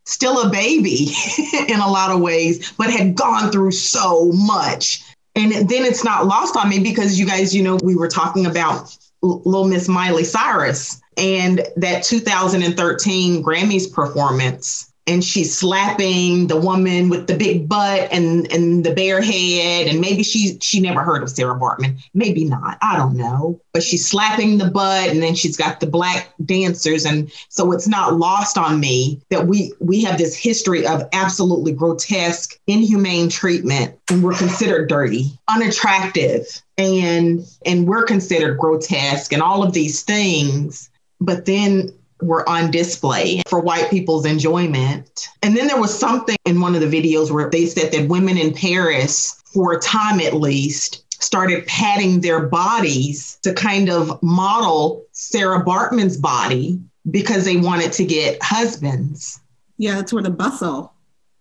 [0.09, 1.07] still a baby
[1.67, 5.03] in a lot of ways but had gone through so much.
[5.35, 8.45] And then it's not lost on me because you guys you know we were talking
[8.45, 17.09] about little Miss Miley Cyrus and that 2013 Grammys performance and she's slapping the woman
[17.09, 19.87] with the big butt and and the bear head.
[19.87, 21.97] And maybe she she never heard of Sarah Bartman.
[22.13, 22.77] Maybe not.
[22.83, 23.59] I don't know.
[23.73, 27.05] But she's slapping the butt and then she's got the black dancers.
[27.05, 31.71] And so it's not lost on me that we we have this history of absolutely
[31.71, 36.45] grotesque inhumane treatment and we're considered dirty unattractive
[36.77, 40.91] and and we're considered grotesque and all of these things.
[41.19, 41.91] But then
[42.21, 45.27] were on display for white people's enjoyment.
[45.41, 48.38] And then there was something in one of the videos where they said that women
[48.38, 55.05] in Paris, for a time at least, started padding their bodies to kind of model
[55.12, 56.79] Sarah Baartman's body
[57.10, 59.39] because they wanted to get husbands.
[59.77, 60.93] Yeah, that's where the bustle,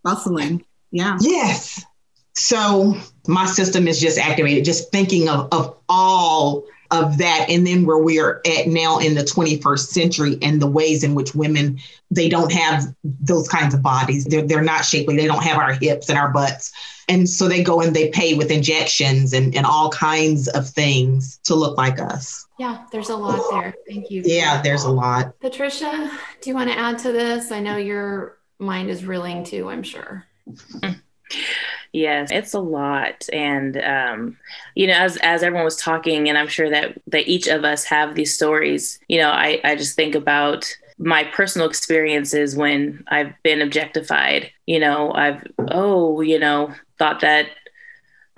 [0.05, 0.65] bustling.
[0.91, 1.19] Yeah.
[1.21, 1.85] Yes.
[2.35, 7.85] So my system is just activated, just thinking of, of all of that and then
[7.85, 11.79] where we are at now in the 21st century and the ways in which women
[12.11, 14.25] they don't have those kinds of bodies.
[14.25, 15.17] They're, they're not shapely.
[15.17, 16.73] They don't have our hips and our butts.
[17.11, 21.39] And so they go and they pay with injections and, and all kinds of things
[21.45, 22.47] to look like us.
[22.59, 23.75] Yeah there's a lot there.
[23.87, 24.23] Thank you.
[24.25, 25.39] Yeah there's a lot.
[25.41, 27.53] Patricia do you want to add to this?
[27.53, 30.25] I know your mind is reeling too i'm sure
[31.93, 33.29] Yes, it's a lot.
[33.33, 34.37] And um,
[34.75, 37.85] you know, as as everyone was talking, and I'm sure that that each of us
[37.85, 40.67] have these stories, you know, I, I just think about
[40.99, 44.51] my personal experiences when I've been objectified.
[44.67, 47.49] You know, I've oh, you know, thought that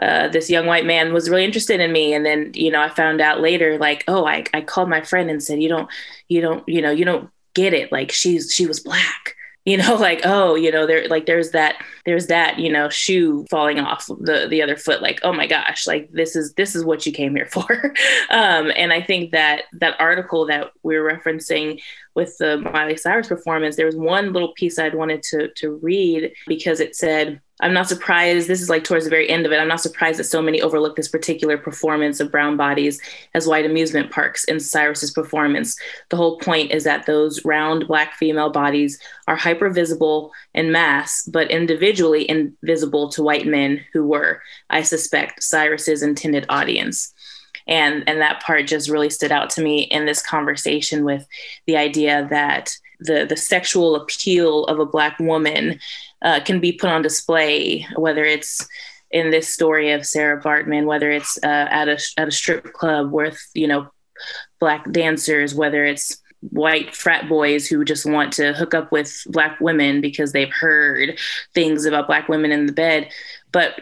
[0.01, 2.89] uh, this young white man was really interested in me and then you know i
[2.89, 5.91] found out later like oh I, I called my friend and said you don't
[6.27, 9.37] you don't you know you don't get it like she's she was black
[9.71, 13.47] you know like oh you know there like there's that there's that you know shoe
[13.51, 16.85] falling off the the other foot like oh my gosh like this is this is
[16.85, 17.95] what you came here for.
[18.31, 21.81] Um and i think that that article that we are referencing
[22.15, 26.33] with the miley cyrus performance there was one little piece i'd wanted to to read
[26.47, 28.49] because it said I'm not surprised.
[28.49, 29.59] This is like towards the very end of it.
[29.59, 33.01] I'm not surprised that so many overlook this particular performance of brown bodies
[33.35, 35.79] as white amusement parks in Cyrus's performance.
[36.09, 41.23] The whole point is that those round black female bodies are hyper visible in mass,
[41.31, 47.13] but individually invisible to white men who were, I suspect, Cyrus's intended audience.
[47.71, 51.27] And, and that part just really stood out to me in this conversation with
[51.67, 55.79] the idea that the, the sexual appeal of a black woman
[56.23, 58.67] uh, can be put on display, whether it's
[59.11, 63.11] in this story of Sarah Bartman, whether it's uh, at a at a strip club
[63.11, 63.89] with you know
[64.61, 69.61] black dancers, whether it's white frat boys who just want to hook up with black
[69.61, 71.19] women because they've heard
[71.55, 73.11] things about black women in the bed,
[73.53, 73.81] but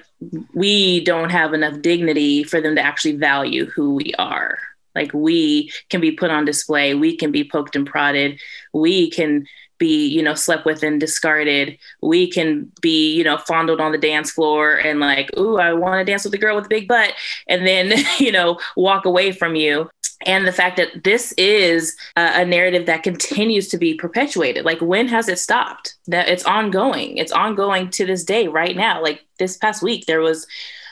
[0.55, 4.59] we don't have enough dignity for them to actually value who we are.
[4.95, 8.41] Like we can be put on display, we can be poked and prodded,
[8.73, 9.47] we can
[9.79, 11.79] be, you know, slept with and discarded.
[12.03, 16.05] We can be, you know, fondled on the dance floor and like, ooh, I want
[16.05, 17.15] to dance with a girl with a big butt,
[17.47, 19.89] and then, you know, walk away from you
[20.27, 24.65] and the fact that this is a, narrative that continues to be perpetuated.
[24.65, 25.97] Like when has it stopped?
[26.07, 27.19] That it's ongoing.
[27.19, 29.03] It's ongoing to this day right now.
[29.03, 30.47] Like this past week there was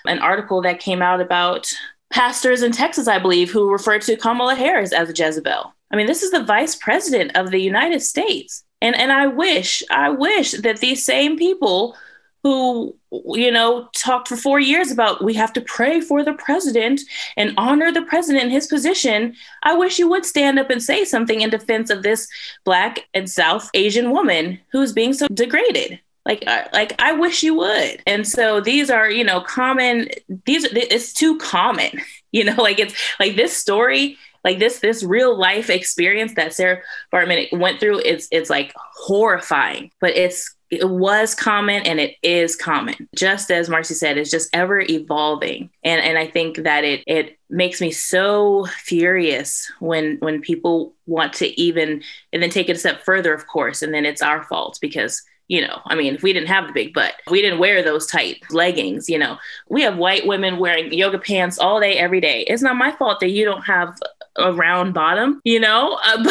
[0.06, 1.72] an article that came out about
[2.10, 5.74] pastors in texas i believe who referred to kamala harris as a jezebel.
[5.90, 8.62] I mean this is the vice president of the united states.
[8.80, 11.96] And and i wish i wish that these same people
[12.46, 12.94] who
[13.34, 17.00] you know talked for 4 years about we have to pray for the president
[17.36, 19.34] and honor the president in his position.
[19.64, 22.28] I wish you would stand up and say something in defense of this
[22.64, 25.98] black and south asian woman who's being so degraded.
[26.24, 28.00] Like like i wish you would.
[28.06, 30.08] And so these are you know common
[30.44, 31.90] these it's too common
[32.30, 36.80] you know like it's like this story like this this real life experience that sarah
[37.12, 38.72] bartman went through it's it's like
[39.06, 43.08] horrifying but it's it was common and it is common.
[43.14, 45.70] Just as Marcy said, it's just ever evolving.
[45.84, 51.32] And and I think that it it makes me so furious when when people want
[51.34, 52.02] to even
[52.32, 55.22] and then take it a step further, of course, and then it's our fault because
[55.48, 58.06] you know, I mean, if we didn't have the big butt, we didn't wear those
[58.06, 62.44] tight leggings, you know, we have white women wearing yoga pants all day, every day.
[62.48, 63.96] It's not my fault that you don't have
[64.38, 65.98] a round bottom, you know.
[66.04, 66.22] Uh,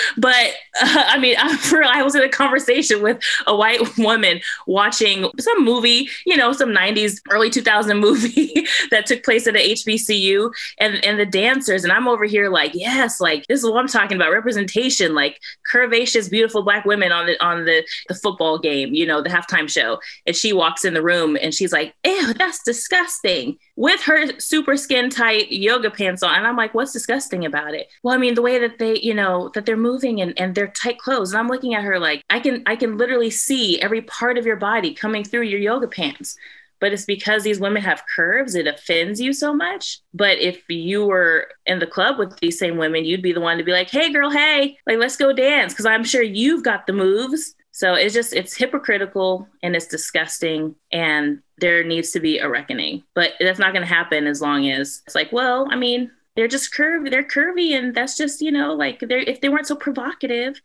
[0.16, 4.40] but uh, I mean, I, for, I was in a conversation with a white woman
[4.66, 9.72] watching some movie, you know, some '90s, early 2000 movie that took place at a
[9.72, 13.78] HBCU, and and the dancers, and I'm over here like, yes, like this is what
[13.78, 15.40] I'm talking about, representation, like
[15.72, 19.68] curvaceous, beautiful black women on the on the the football game, you know, the halftime
[19.68, 24.38] show, and she walks in the room and she's like, ew, that's disgusting with her
[24.38, 26.34] super skin tight yoga pants on.
[26.34, 27.88] And I'm like, what's disgusting about it?
[28.02, 30.68] Well, I mean, the way that they, you know, that they're moving and, and they're
[30.68, 31.32] tight clothes.
[31.32, 34.46] And I'm looking at her like, I can, I can literally see every part of
[34.46, 36.36] your body coming through your yoga pants.
[36.80, 40.00] But it's because these women have curves, it offends you so much.
[40.12, 43.56] But if you were in the club with these same women, you'd be the one
[43.58, 45.72] to be like, hey, girl, hey, like, let's go dance.
[45.72, 47.54] Cause I'm sure you've got the moves.
[47.74, 50.76] So it's just, it's hypocritical and it's disgusting.
[50.92, 53.02] And there needs to be a reckoning.
[53.14, 56.48] But that's not going to happen as long as it's like, well, I mean, they're
[56.48, 59.76] just curvy, they're curvy, and that's just you know like they're if they weren't so
[59.76, 60.60] provocative,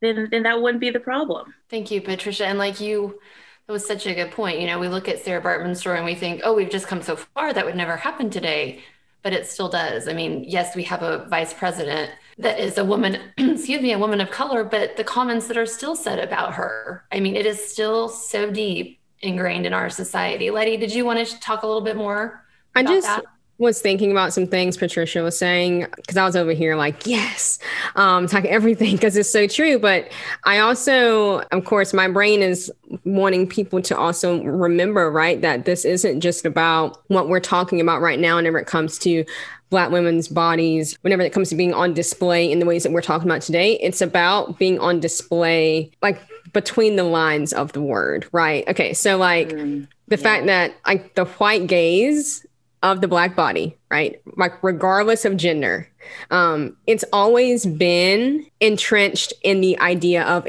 [0.00, 1.54] then then that wouldn't be the problem.
[1.68, 2.46] Thank you, Patricia.
[2.46, 3.20] And like you,
[3.66, 4.60] that was such a good point.
[4.60, 7.02] You know, we look at Sarah Bartman's story and we think, oh, we've just come
[7.02, 8.82] so far that would never happen today,
[9.22, 10.08] but it still does.
[10.08, 13.98] I mean, yes, we have a vice president that is a woman, excuse me, a
[13.98, 17.46] woman of color, but the comments that are still said about her, I mean, it
[17.46, 20.50] is still so deep ingrained in our society.
[20.50, 22.44] Letty, did you want to talk a little bit more?
[22.74, 23.24] I just that?
[23.58, 27.58] was thinking about some things Patricia was saying because I was over here like, yes,
[27.96, 29.78] um, talking everything because it's so true.
[29.78, 30.10] But
[30.44, 32.70] I also, of course, my brain is
[33.04, 38.00] wanting people to also remember, right, that this isn't just about what we're talking about
[38.00, 39.24] right now whenever it comes to
[39.72, 43.00] Black women's bodies, whenever it comes to being on display in the ways that we're
[43.00, 43.78] talking about today.
[43.80, 46.20] It's about being on display, like
[46.52, 48.68] between the lines of the word, right?
[48.68, 50.22] Okay, so like mm, the yeah.
[50.22, 52.44] fact that like the white gaze
[52.82, 54.20] of the black body, right?
[54.36, 55.88] Like regardless of gender,
[56.30, 60.46] um, it's always been entrenched in the idea of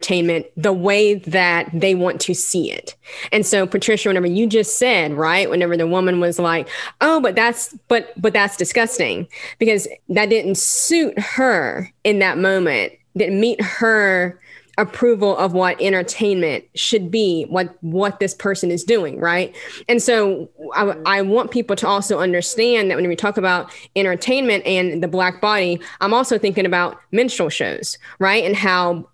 [0.00, 2.96] entertainment the way that they want to see it.
[3.32, 6.68] And so Patricia, whenever you just said, right, whenever the woman was like,
[7.00, 9.26] oh, but that's but but that's disgusting
[9.58, 14.40] because that didn't suit her in that moment, didn't meet her
[14.76, 19.54] approval of what entertainment should be what what this person is doing right
[19.88, 24.66] and so I, I, want people to also understand that when we talk about entertainment
[24.66, 29.08] and the black body i'm also thinking about minstrel shows right and how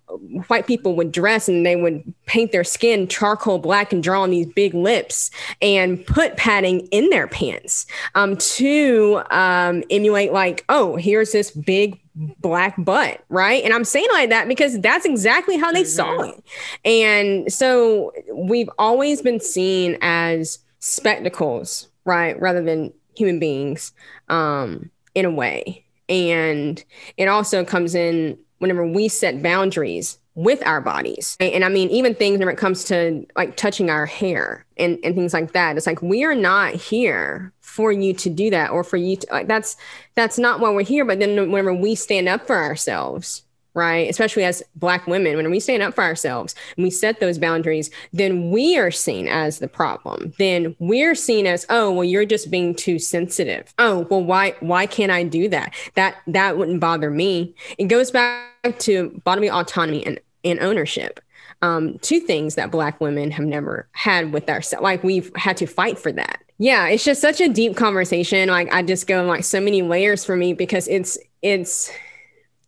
[0.47, 4.31] white people would dress and they would paint their skin charcoal black and draw on
[4.31, 10.95] these big lips and put padding in their pants um, to um, emulate like oh
[10.95, 13.63] here's this big black butt, right?
[13.63, 15.89] And I'm saying like that because that's exactly how they mm-hmm.
[15.89, 16.43] saw it.
[16.83, 23.91] And so we've always been seen as spectacles, right, rather than human beings
[24.29, 25.85] um in a way.
[26.09, 26.83] And
[27.17, 31.35] it also comes in whenever we set boundaries with our bodies.
[31.39, 35.13] And I mean, even things when it comes to like touching our hair and, and
[35.15, 35.75] things like that.
[35.75, 39.27] It's like we are not here for you to do that or for you to
[39.31, 39.75] like that's
[40.15, 41.03] that's not why we're here.
[41.03, 43.43] But then whenever we stand up for ourselves,
[43.73, 44.09] right?
[44.09, 47.89] Especially as black women, when we stand up for ourselves and we set those boundaries,
[48.13, 50.33] then we are seen as the problem.
[50.37, 53.73] Then we're seen as, oh, well, you're just being too sensitive.
[53.79, 55.73] Oh, well, why why can't I do that?
[55.95, 57.55] That that wouldn't bother me.
[57.77, 61.19] It goes back to bodily autonomy and and ownership.
[61.61, 64.81] Um, two things that Black women have never had with ourselves.
[64.81, 66.41] Like we've had to fight for that.
[66.57, 68.49] Yeah, it's just such a deep conversation.
[68.49, 71.91] Like I just go like so many layers for me because it's it's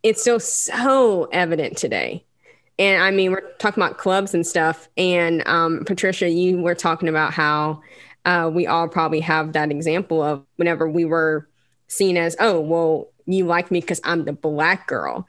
[0.04, 2.24] it's still so evident today.
[2.78, 4.88] And I mean, we're talking about clubs and stuff.
[4.96, 7.80] And um, Patricia, you were talking about how
[8.24, 11.48] uh, we all probably have that example of whenever we were
[11.88, 15.26] seen as, oh, well, you like me because I'm the black girl.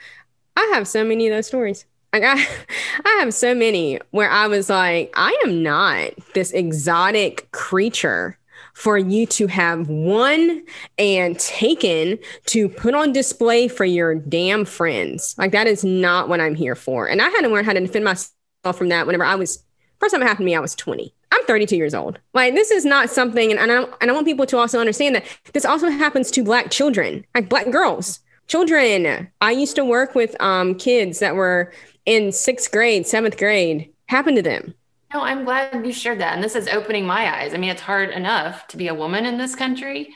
[0.58, 1.86] I have so many of those stories.
[2.12, 2.34] Like I,
[3.06, 8.38] I have so many where I was like, I am not this exotic creature
[8.76, 10.62] for you to have won
[10.98, 15.34] and taken to put on display for your damn friends.
[15.38, 17.08] Like that is not what I'm here for.
[17.08, 18.34] And I had to learn how to defend myself
[18.74, 19.64] from that whenever I was
[20.00, 21.14] first time it happened to me, I was 20.
[21.32, 22.20] I'm 32 years old.
[22.34, 25.26] Like this is not something, and I, and I want people to also understand that
[25.54, 29.30] this also happens to black children, like black girls, children.
[29.42, 31.72] I used to work with um, kids that were
[32.06, 33.92] in sixth grade, seventh grade.
[34.08, 34.76] Happened to them.
[35.14, 36.34] No, I'm glad you shared that.
[36.34, 37.54] And this is opening my eyes.
[37.54, 40.14] I mean, it's hard enough to be a woman in this country.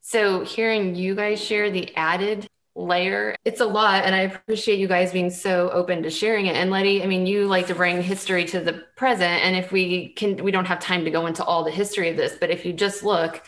[0.00, 4.04] So hearing you guys share the added layer, it's a lot.
[4.04, 6.54] And I appreciate you guys being so open to sharing it.
[6.56, 9.42] And Letty, I mean, you like to bring history to the present.
[9.42, 12.16] And if we can, we don't have time to go into all the history of
[12.16, 13.42] this, but if you just look,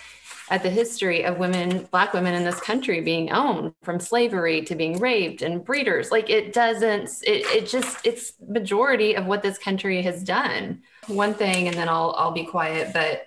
[0.50, 4.74] at the history of women, Black women in this country being owned from slavery to
[4.74, 6.10] being raped and breeders.
[6.10, 10.82] Like it doesn't, it, it just, it's majority of what this country has done.
[11.06, 13.26] One thing, and then I'll, I'll be quiet, but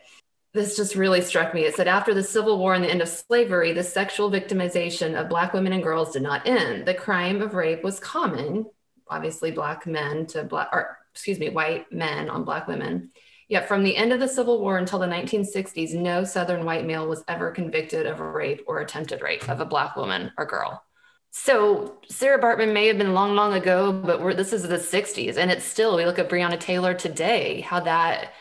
[0.53, 1.61] this just really struck me.
[1.61, 5.29] It said after the Civil War and the end of slavery, the sexual victimization of
[5.29, 6.85] Black women and girls did not end.
[6.85, 8.65] The crime of rape was common,
[9.07, 13.11] obviously, Black men to Black, or excuse me, white men on Black women.
[13.51, 17.05] Yet from the end of the Civil War until the 1960s, no Southern white male
[17.05, 20.81] was ever convicted of rape or attempted rape of a Black woman or girl.
[21.31, 25.35] So Sarah Bartman may have been long, long ago, but this is the 60s.
[25.35, 28.31] And it's still, we look at Breonna Taylor today, how that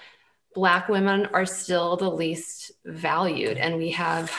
[0.54, 3.56] Black women are still the least valued.
[3.56, 4.32] And we have,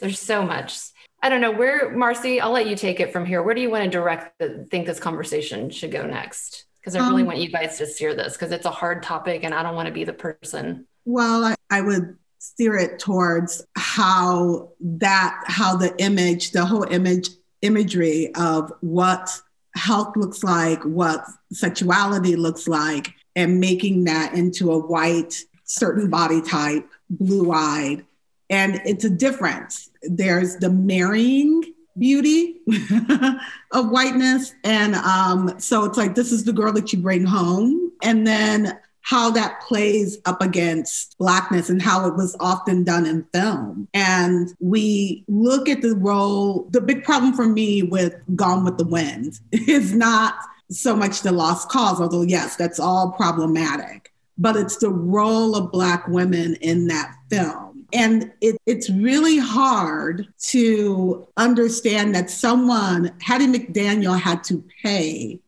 [0.00, 0.78] there's so much.
[1.24, 3.42] I don't know where, Marcy, I'll let you take it from here.
[3.42, 6.66] Where do you want to direct, the, think this conversation should go next?
[6.84, 9.42] Because I really um, want you guys to steer this because it's a hard topic
[9.42, 10.86] and I don't want to be the person.
[11.06, 17.30] Well, I, I would steer it towards how that, how the image, the whole image,
[17.62, 19.30] imagery of what
[19.74, 26.42] health looks like, what sexuality looks like, and making that into a white, certain body
[26.42, 28.04] type, blue eyed.
[28.50, 29.88] And it's a difference.
[30.02, 31.62] There's the marrying
[31.98, 32.60] beauty
[33.72, 34.54] of whiteness.
[34.64, 37.92] And um, so it's like, this is the girl that you bring home.
[38.02, 43.22] And then how that plays up against blackness and how it was often done in
[43.34, 43.86] film.
[43.92, 48.86] And we look at the role, the big problem for me with Gone with the
[48.86, 50.34] Wind is not
[50.70, 55.70] so much the lost cause, although, yes, that's all problematic, but it's the role of
[55.70, 57.63] Black women in that film
[57.94, 65.38] and it, it's really hard to understand that someone, Hattie McDaniel, had to pay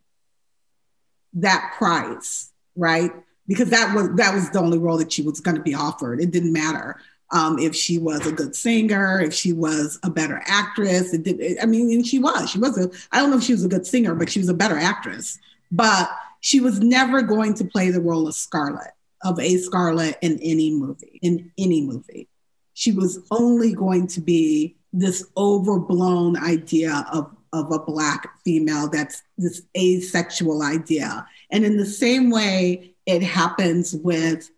[1.34, 3.10] that price, right?
[3.48, 6.20] Because that was that was the only role that she was going to be offered.
[6.20, 7.00] It didn't matter
[7.32, 11.12] um, if she was a good singer, if she was a better actress.
[11.12, 11.58] It did.
[11.60, 12.50] I mean, and she was.
[12.50, 12.88] She was a.
[13.10, 15.38] I don't know if she was a good singer, but she was a better actress.
[15.72, 16.08] But
[16.40, 18.92] she was never going to play the role of Scarlett,
[19.24, 22.28] of a Scarlett in any movie, in any movie
[22.76, 29.22] she was only going to be this overblown idea of, of a Black female that's
[29.38, 31.26] this asexual idea.
[31.50, 34.50] And in the same way, it happens with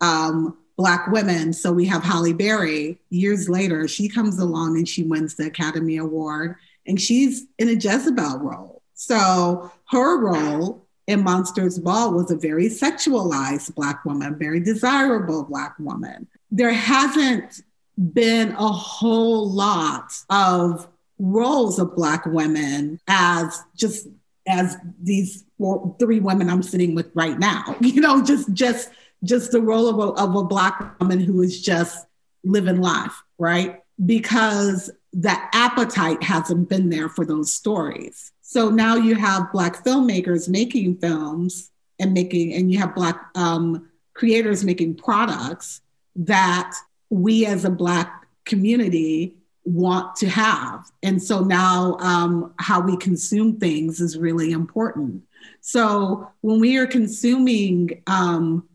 [0.00, 1.52] um, Black women.
[1.52, 2.98] So we have Halle Berry.
[3.10, 6.56] Years later, she comes along and she wins the Academy Award,
[6.88, 8.82] and she's in a Jezebel role.
[8.94, 15.78] So her role in Monsters Ball was a very sexualized Black woman, very desirable Black
[15.78, 17.62] woman there hasn't
[18.12, 20.86] been a whole lot of
[21.18, 24.06] roles of black women as just
[24.46, 27.76] as these four, three women I'm sitting with right now.
[27.80, 28.90] You know, just just
[29.24, 32.06] just the role of a, of a black woman who is just
[32.44, 33.80] living life, right?
[34.04, 38.32] Because the appetite hasn't been there for those stories.
[38.42, 43.88] So now you have black filmmakers making films and making, and you have black um,
[44.14, 45.80] creators making products
[46.16, 46.74] that
[47.10, 50.90] we as a Black community want to have.
[51.02, 55.22] And so now um, how we consume things is really important.
[55.60, 58.68] So when we are consuming, um,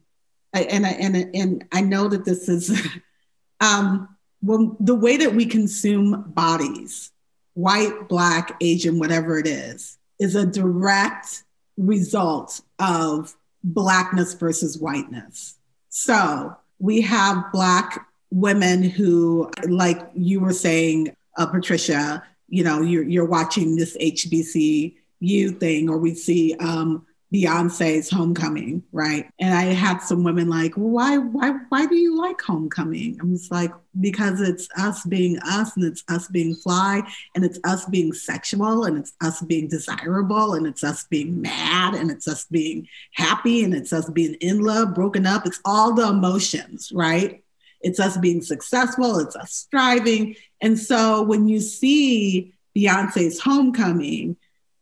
[0.54, 2.88] and, and, and I know that this is,
[3.62, 4.10] um,
[4.42, 7.12] when the way that we consume bodies,
[7.54, 11.44] white, black, Asian, whatever it is, is a direct
[11.78, 15.56] result of blackness versus whiteness.
[15.90, 23.04] So we have black women who, like you were saying, uh, Patricia, you know, you're,
[23.04, 29.30] you're watching this HBCU thing, or we see um, Beyonce's Homecoming, right?
[29.40, 33.20] And I had some women like, why, why, why do you like Homecoming?
[33.22, 37.04] I'm just like, because it's us being us, and it's us being fly,
[37.36, 41.94] and it's us being sexual, and it's us being desirable, and it's us being mad,
[41.94, 45.46] and it's us being happy, and it's us being in love, broken up.
[45.46, 47.44] It's all the emotions, right?
[47.82, 49.20] It's us being successful.
[49.20, 50.36] It's us striving.
[50.62, 54.36] And so when you see Beyonce's Homecoming,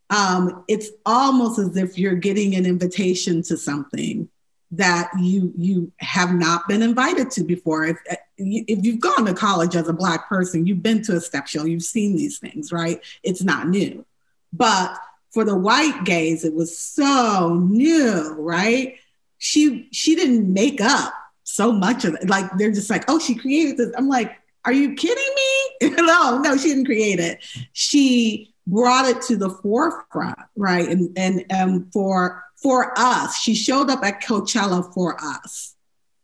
[0.10, 4.30] um, it's almost as if you're getting an invitation to something
[4.72, 7.86] that you you have not been invited to before.
[7.86, 7.98] If
[8.38, 11.66] if you've gone to college as a black person, you've been to a step show,
[11.66, 13.02] you've seen these things, right?
[13.24, 14.06] It's not new.
[14.54, 14.98] But
[15.32, 18.96] for the white gaze, it was so new, right?
[19.38, 22.30] She she didn't make up so much of it.
[22.30, 23.94] Like they're just like, oh, she created this.
[23.98, 25.96] I'm like, are you kidding me?
[25.98, 27.40] no, no, she didn't create it.
[27.74, 30.88] She brought it to the forefront, right?
[30.88, 35.76] And and um, for for us, she showed up at Coachella for us,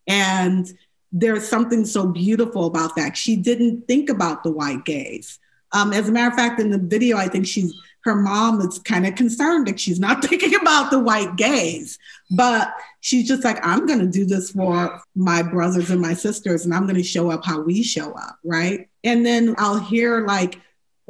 [0.08, 0.72] and
[1.12, 3.18] there's something so beautiful about that.
[3.18, 5.39] She didn't think about the white gaze.
[5.72, 7.74] Um, as a matter of fact, in the video, I think she's
[8.04, 11.98] her mom is kind of concerned that she's not thinking about the white gaze,
[12.32, 16.66] but she's just like, I'm going to do this for my brothers and my sisters,
[16.66, 18.89] and I'm going to show up how we show up, right?
[19.04, 20.60] And then I'll hear like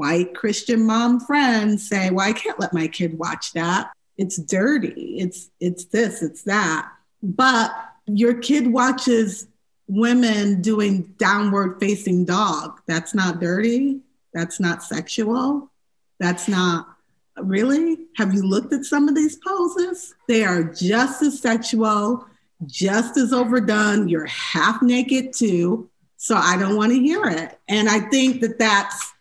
[0.04, 3.94] white Christian mom friends say, "Well, I can't let my kid watch that.
[4.18, 5.16] It's dirty.
[5.18, 6.22] It's it's this.
[6.22, 6.92] It's that."
[7.22, 7.72] But
[8.06, 9.48] your kid watches
[9.88, 12.82] women doing downward facing dog.
[12.86, 14.02] That's not dirty.
[14.34, 15.72] That's not sexual.
[16.20, 16.98] That's not
[17.38, 17.98] really.
[18.18, 20.14] Have you looked at some of these poses?
[20.28, 22.28] They are just as sexual,
[22.66, 24.10] just as overdone.
[24.10, 25.90] You're half naked too.
[26.18, 27.58] So I don't want to hear it.
[27.70, 29.13] And I think that that's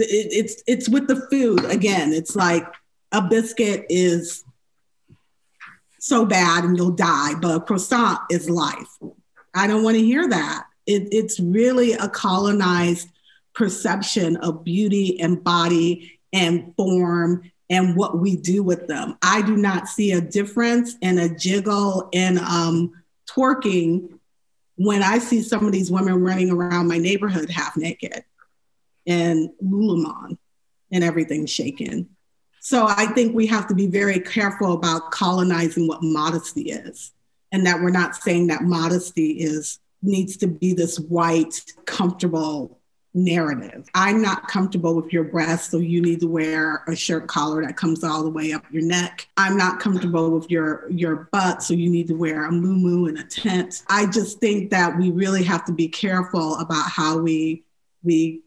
[0.00, 2.12] it, it's it's with the food again.
[2.12, 2.66] It's like
[3.12, 4.44] a biscuit is
[5.98, 8.98] so bad and you'll die, but a croissant is life.
[9.54, 10.66] I don't want to hear that.
[10.86, 13.08] It, it's really a colonized
[13.54, 19.16] perception of beauty and body and form and what we do with them.
[19.22, 22.92] I do not see a difference in a jiggle and um,
[23.28, 24.18] twerking
[24.76, 28.24] when I see some of these women running around my neighborhood half naked
[29.06, 30.38] and Lululemon
[30.90, 32.08] and everything shaken.
[32.60, 37.12] So I think we have to be very careful about colonizing what modesty is
[37.52, 42.80] and that we're not saying that modesty is needs to be this white comfortable
[43.14, 43.88] narrative.
[43.94, 47.76] I'm not comfortable with your breasts, so you need to wear a shirt collar that
[47.76, 49.26] comes all the way up your neck.
[49.36, 53.18] I'm not comfortable with your your butt, so you need to wear a muumuu and
[53.18, 53.82] a tent.
[53.88, 57.64] I just think that we really have to be careful about how we
[58.02, 58.42] we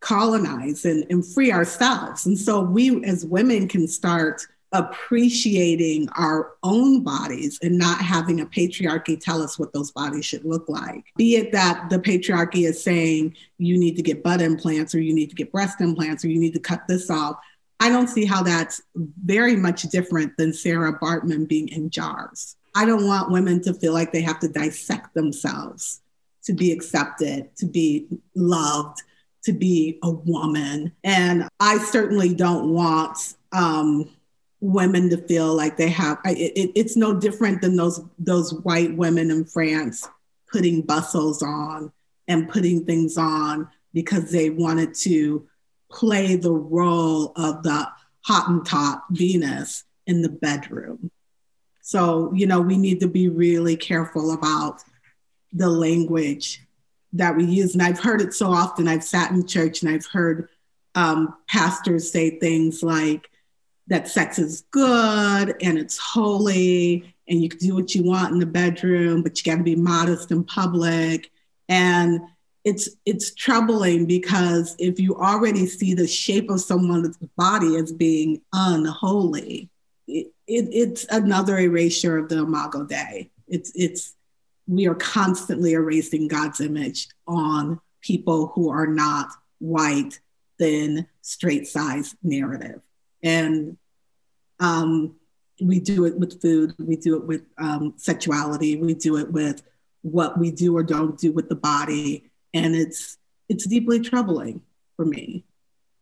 [0.00, 2.26] colonize and, and free ourselves.
[2.26, 8.46] And so we as women can start appreciating our own bodies and not having a
[8.46, 11.04] patriarchy tell us what those bodies should look like.
[11.16, 15.14] Be it that the patriarchy is saying you need to get butt implants or you
[15.14, 17.36] need to get breast implants or you need to cut this off.
[17.80, 22.56] I don't see how that's very much different than Sarah Bartman being in jars.
[22.74, 26.00] I don't want women to feel like they have to dissect themselves
[26.44, 29.02] to be accepted, to be loved,
[29.44, 30.92] to be a woman.
[31.04, 34.10] And I certainly don't want um,
[34.60, 36.18] women to feel like they have.
[36.24, 40.08] It, it, it's no different than those those white women in France
[40.50, 41.92] putting bustles on
[42.26, 45.46] and putting things on because they wanted to
[45.90, 47.88] play the role of the
[48.28, 51.10] Hottentot Venus in the bedroom.
[51.82, 54.82] So, you know, we need to be really careful about
[55.52, 56.62] the language
[57.12, 57.74] that we use.
[57.74, 58.88] And I've heard it so often.
[58.88, 60.48] I've sat in church and I've heard
[60.94, 63.30] um, pastors say things like
[63.86, 68.38] that sex is good and it's holy and you can do what you want in
[68.38, 71.30] the bedroom, but you got to be modest in public.
[71.68, 72.20] And
[72.64, 78.42] it's it's troubling because if you already see the shape of someone's body as being
[78.52, 79.70] unholy,
[80.06, 83.30] it, it, it's another erasure of the Imago Dei.
[83.46, 84.14] It's it's
[84.68, 90.20] we are constantly erasing God's image on people who are not white,
[90.58, 92.82] thin, straight size narrative.
[93.22, 93.78] And
[94.60, 95.16] um,
[95.60, 99.62] we do it with food, we do it with um, sexuality, we do it with
[100.02, 102.30] what we do or don't do with the body.
[102.54, 103.16] And it's
[103.48, 104.60] it's deeply troubling
[104.96, 105.44] for me.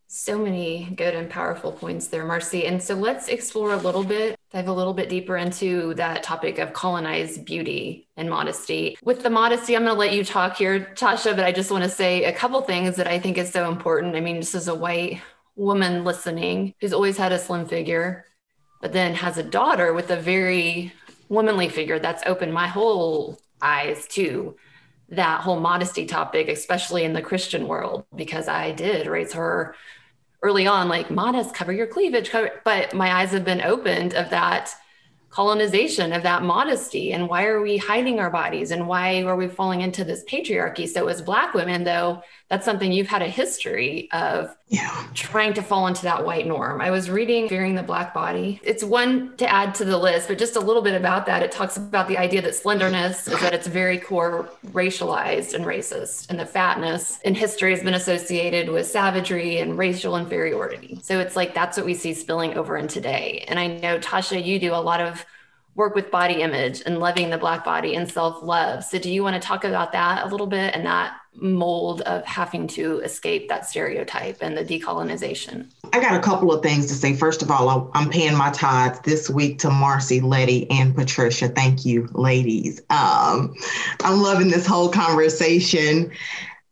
[0.07, 2.65] So many good and powerful points there, Marcy.
[2.65, 6.57] And so let's explore a little bit dive a little bit deeper into that topic
[6.57, 8.97] of colonized beauty and modesty.
[9.03, 11.83] With the modesty, I'm going to let you talk here, Tasha, but I just want
[11.83, 14.15] to say a couple things that I think is so important.
[14.15, 15.21] I mean, this is a white
[15.55, 18.25] woman listening who's always had a slim figure,
[18.81, 20.93] but then has a daughter with a very
[21.27, 24.55] womanly figure that's opened my whole eyes to
[25.09, 29.75] that whole modesty topic, especially in the Christian world, because I did raise her
[30.43, 34.29] early on, like modest, cover your cleavage, cover, but my eyes have been opened of
[34.29, 34.73] that
[35.29, 39.47] colonization of that modesty and why are we hiding our bodies and why are we
[39.47, 40.87] falling into this patriarchy?
[40.87, 45.05] So as black women though that's something you've had a history of yeah.
[45.13, 46.79] trying to fall into that white norm.
[46.79, 48.61] I was reading fearing the black body.
[48.63, 51.43] It's one to add to the list but just a little bit about that.
[51.43, 56.29] It talks about the idea that slenderness is at its very core racialized and racist
[56.29, 60.99] and the fatness in history has been associated with savagery and racial inferiority.
[61.03, 63.43] So it's like that's what we see spilling over in today.
[63.47, 65.25] And i know tasha you do a lot of
[65.77, 68.83] work with body image and loving the black body and self-love.
[68.83, 72.25] So do you want to talk about that a little bit and that mold of
[72.25, 75.71] having to escape that stereotype and the decolonization?
[75.93, 77.15] I got a couple of things to say.
[77.15, 81.47] First of all, I'm paying my tithes this week to Marcy, Letty, and Patricia.
[81.47, 82.81] Thank you, ladies.
[82.89, 83.53] Um,
[84.03, 86.11] I'm loving this whole conversation.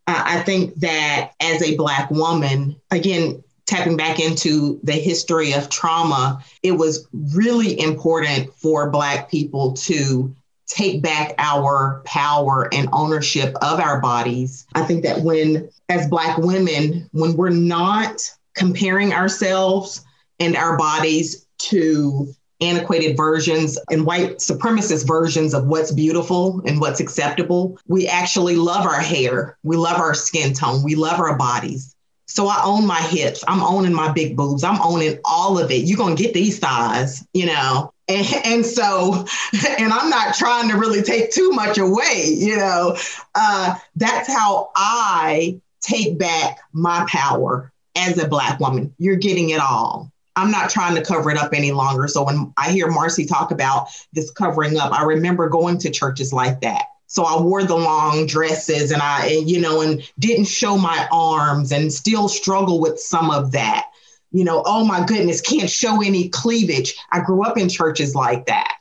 [0.07, 5.69] Uh, I think that as a Black woman, again, tapping back into the history of
[5.69, 10.35] trauma, it was really important for Black people to
[10.75, 14.67] take back our power and ownership of our bodies.
[14.75, 20.03] I think that when, as Black women, when we're not comparing ourselves
[20.39, 22.27] and our bodies to
[22.61, 28.85] antiquated versions and white supremacist versions of what's beautiful and what's acceptable, we actually love
[28.85, 31.95] our hair, we love our skin tone, we love our bodies.
[32.27, 33.43] So I own my hips.
[33.47, 34.63] I'm owning my big boobs.
[34.63, 35.85] I'm owning all of it.
[35.85, 37.93] You're gonna get these thighs, you know.
[38.07, 39.25] And, and so,
[39.77, 42.97] and I'm not trying to really take too much away, you know.
[43.33, 48.93] Uh, that's how I take back my power as a Black woman.
[48.97, 50.11] You're getting it all.
[50.37, 52.07] I'm not trying to cover it up any longer.
[52.09, 56.33] So when I hear Marcy talk about this covering up, I remember going to churches
[56.33, 56.83] like that.
[57.07, 61.71] So I wore the long dresses and I, you know, and didn't show my arms
[61.71, 63.85] and still struggle with some of that
[64.31, 66.95] you know, oh my goodness, can't show any cleavage.
[67.11, 68.75] I grew up in churches like that.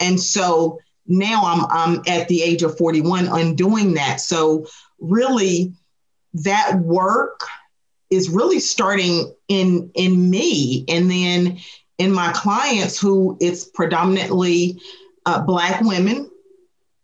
[0.00, 4.20] And so now I'm I'm at the age of 41 undoing that.
[4.20, 4.66] So
[5.00, 5.72] really
[6.34, 7.40] that work
[8.10, 11.58] is really starting in in me and then
[11.98, 14.80] in my clients who it's predominantly
[15.26, 16.30] uh, black women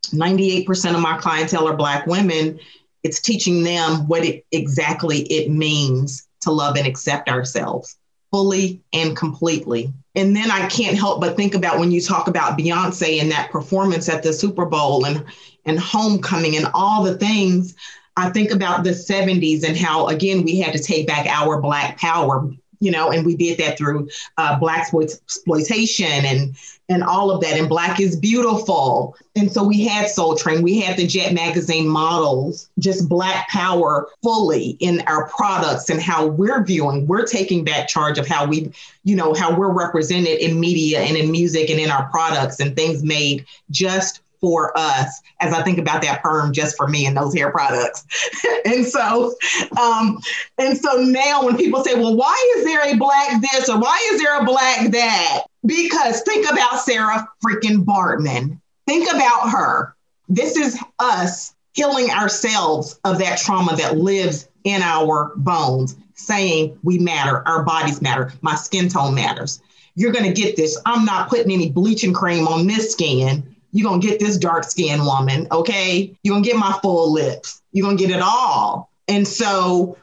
[0.07, 2.59] 98% of my clientele are black women
[3.03, 7.97] it's teaching them what it exactly it means to love and accept ourselves
[8.31, 9.93] fully and completely.
[10.17, 13.51] And then I can't help but think about when you talk about Beyonce and that
[13.51, 15.25] performance at the Super Bowl and
[15.67, 17.75] and homecoming and all the things.
[18.17, 21.99] I think about the 70s and how again we had to take back our black
[21.99, 22.51] power
[22.85, 26.55] you know, and we did that through uh, blaxploitation and
[26.89, 27.59] and all of that.
[27.59, 29.17] And Black is beautiful.
[29.37, 34.09] And so we had Soul Train, we had the Jet Magazine models, just Black power
[34.23, 37.07] fully in our products and how we're viewing.
[37.07, 38.71] We're taking back charge of how we,
[39.03, 42.77] you know, how we're represented in media and in music and in our products and
[42.77, 47.17] things made just for us as I think about that perm just for me and
[47.17, 48.05] those hair products.
[48.67, 49.35] and so,
[49.81, 50.19] um,
[50.59, 53.99] and so now when people say, well, why is there a black this or why
[54.13, 55.45] is there a black that?
[55.65, 58.61] Because think about Sarah freaking Bartman.
[58.87, 59.97] Think about her.
[60.29, 66.99] This is us healing ourselves of that trauma that lives in our bones, saying we
[66.99, 69.63] matter, our bodies matter, my skin tone matters.
[69.95, 70.79] You're going to get this.
[70.85, 74.63] I'm not putting any bleaching cream on this skin you're going to get this dark
[74.65, 76.17] skinned woman, okay?
[76.23, 77.61] You're going to get my full lips.
[77.73, 78.89] You're going to get it all.
[79.09, 79.99] And so,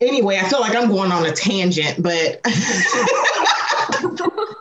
[0.00, 2.40] anyway, I feel like I'm going on a tangent, but.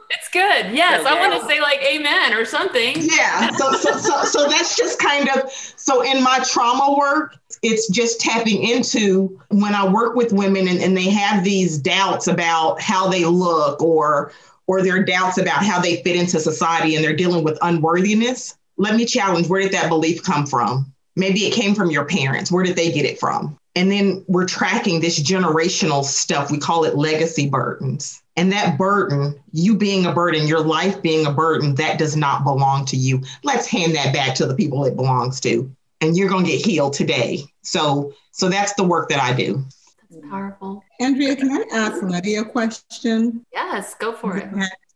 [0.10, 0.74] it's good.
[0.74, 1.10] Yes, okay.
[1.10, 2.98] I want to say like amen or something.
[2.98, 3.50] Yeah.
[3.52, 8.20] So, so, so, so that's just kind of so in my trauma work, it's just
[8.20, 13.08] tapping into when I work with women and, and they have these doubts about how
[13.08, 14.34] they look or
[14.70, 18.96] or their doubts about how they fit into society and they're dealing with unworthiness, let
[18.96, 20.94] me challenge where did that belief come from?
[21.16, 22.52] Maybe it came from your parents.
[22.52, 23.58] Where did they get it from?
[23.76, 26.52] And then we're tracking this generational stuff.
[26.52, 28.22] We call it legacy burdens.
[28.38, 32.44] And that burden, you being a burden, your life being a burden, that does not
[32.44, 33.24] belong to you.
[33.44, 35.76] Let's hand that back to the people it belongs to.
[36.00, 37.44] And you're going to get healed today.
[37.64, 39.66] So, so that's the work that I do.
[40.10, 40.84] That's powerful.
[41.00, 43.46] Andrea, can I ask Letty a question?
[43.54, 44.50] Yes, go for it.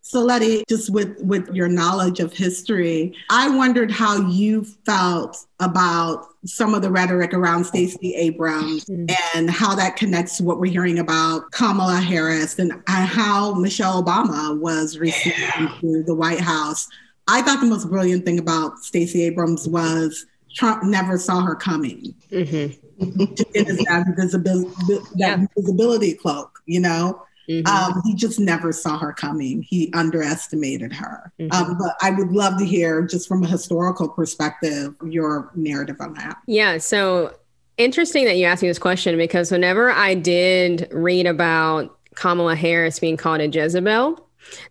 [0.06, 6.28] So Letty, just with with your knowledge of history, I wondered how you felt about
[6.46, 9.06] some of the rhetoric around Stacey Abrams mm-hmm.
[9.34, 14.60] and how that connects to what we're hearing about Kamala Harris and, how Michelle Obama
[14.60, 16.90] was received into the White House.
[17.30, 22.14] I thought the most brilliant thing about Stacey Abrams was Trump never saw her coming.
[22.30, 22.74] Mm-hmm.
[23.12, 25.46] To get that, visibility, that yeah.
[25.58, 27.24] visibility cloak, you know?
[27.50, 27.68] Mm-hmm.
[27.68, 29.62] Um, he just never saw her coming.
[29.62, 31.32] He underestimated her.
[31.40, 31.52] Mm-hmm.
[31.52, 36.14] Um, but I would love to hear, just from a historical perspective, your narrative on
[36.14, 36.38] that.
[36.48, 36.78] Yeah.
[36.78, 37.36] So
[37.78, 43.00] interesting that you asked me this question because whenever I did read about Kamala Harris
[43.00, 44.26] being called a Jezebel,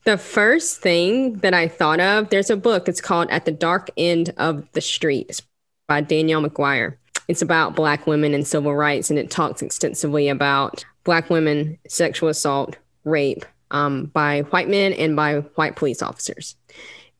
[0.04, 3.90] the first thing that I thought of, there's a book, it's called At the Dark
[3.96, 5.42] End of the Street
[5.88, 6.96] by Danielle McGuire.
[7.28, 12.28] It's about Black women and civil rights, and it talks extensively about Black women, sexual
[12.28, 16.56] assault, rape um, by white men and by white police officers,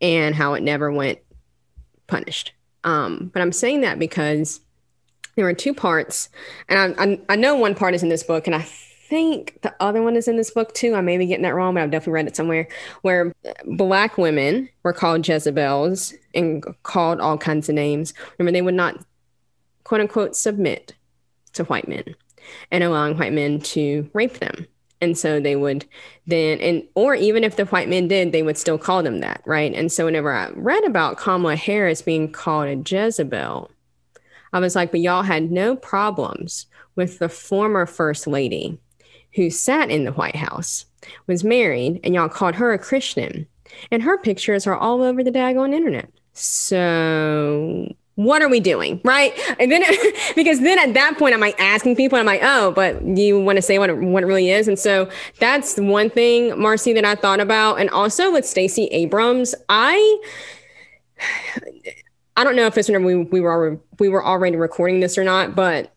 [0.00, 1.18] and how it never went
[2.06, 2.52] punished.
[2.84, 4.60] Um, but I'm saying that because
[5.36, 6.28] there are two parts,
[6.68, 8.62] and I, I, I know one part is in this book, and I
[9.12, 10.94] think the other one is in this book too.
[10.94, 12.66] I may be getting that wrong, but I've definitely read it somewhere
[13.02, 13.32] where
[13.66, 18.14] black women were called Jezebels and called all kinds of names.
[18.38, 19.04] Remember, they would not,
[19.92, 20.94] quote unquote, submit
[21.52, 22.14] to white men
[22.70, 24.66] and allowing white men to rape them.
[25.02, 25.84] And so they would
[26.26, 29.42] then, and or even if the white men did, they would still call them that,
[29.44, 29.70] right?
[29.74, 33.70] And so whenever I read about Kamala Harris being called a Jezebel,
[34.54, 38.80] I was like, but y'all had no problems with the former first lady
[39.34, 40.86] who sat in the White House,
[41.26, 43.46] was married, and y'all called her a Christian.
[43.90, 46.08] And her pictures are all over the daggone internet.
[46.32, 49.32] So what are we doing right?
[49.58, 49.82] And then
[50.36, 53.56] because then at that point i'm like asking people i'm like oh but you want
[53.56, 54.68] to say what it, what it really is?
[54.68, 55.08] And so
[55.38, 57.80] that's one thing marcy that i thought about.
[57.80, 60.20] And also with stacey abrams i
[62.36, 65.24] i don't know if it's whenever we, we were we were already recording this or
[65.24, 65.94] not but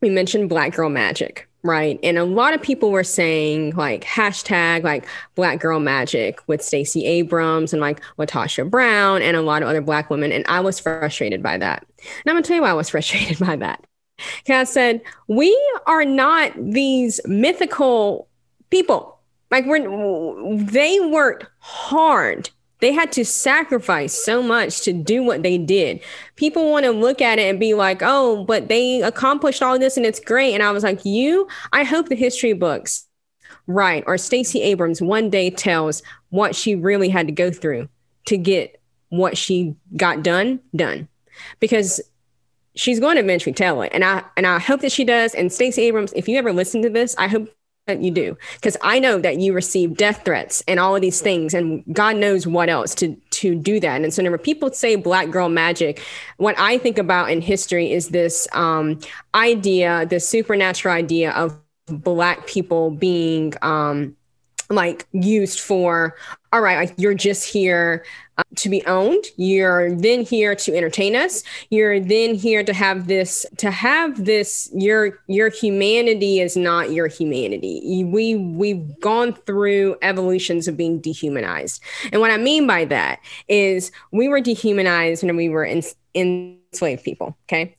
[0.00, 1.98] we mentioned black girl magic right?
[2.02, 7.04] And a lot of people were saying like hashtag like Black Girl Magic with Stacey
[7.04, 10.32] Abrams and like LaTosha Brown and a lot of other Black women.
[10.32, 11.86] And I was frustrated by that.
[11.98, 13.84] And I'm gonna tell you why I was frustrated by that.
[14.48, 15.56] I said, we
[15.86, 18.28] are not these mythical
[18.70, 19.18] people.
[19.50, 22.50] Like we're they worked hard
[22.80, 26.00] they had to sacrifice so much to do what they did.
[26.36, 29.96] People want to look at it and be like, oh, but they accomplished all this
[29.96, 30.54] and it's great.
[30.54, 33.06] And I was like, you, I hope the history books,
[33.66, 37.88] right, or Stacey Abrams one day tells what she really had to go through
[38.26, 41.08] to get what she got done, done.
[41.60, 42.00] Because
[42.74, 43.90] she's going to eventually tell it.
[43.92, 45.34] And I and I hope that she does.
[45.34, 47.52] And Stacey Abrams, if you ever listen to this, I hope
[47.88, 48.36] you do.
[48.54, 52.16] Because i know that you receive death threats and all of these things and god
[52.16, 54.02] knows what else to to do that.
[54.02, 56.02] And so whenever people say black girl magic.
[56.36, 58.98] What i think about in history is this um,
[59.34, 61.58] idea this supernatural idea of
[61.88, 64.16] black people being um,
[64.70, 66.14] like used for
[66.52, 68.04] all right like you're just here
[68.38, 69.24] uh, to be owned.
[69.36, 71.42] You're then here to entertain us.
[71.70, 77.08] You're then here to have this to have this your your humanity is not your
[77.08, 78.04] humanity.
[78.04, 81.82] We we've gone through evolutions of being dehumanized.
[82.12, 85.82] And what i mean by that is we were dehumanized when we were in,
[86.14, 87.74] enslaved people okay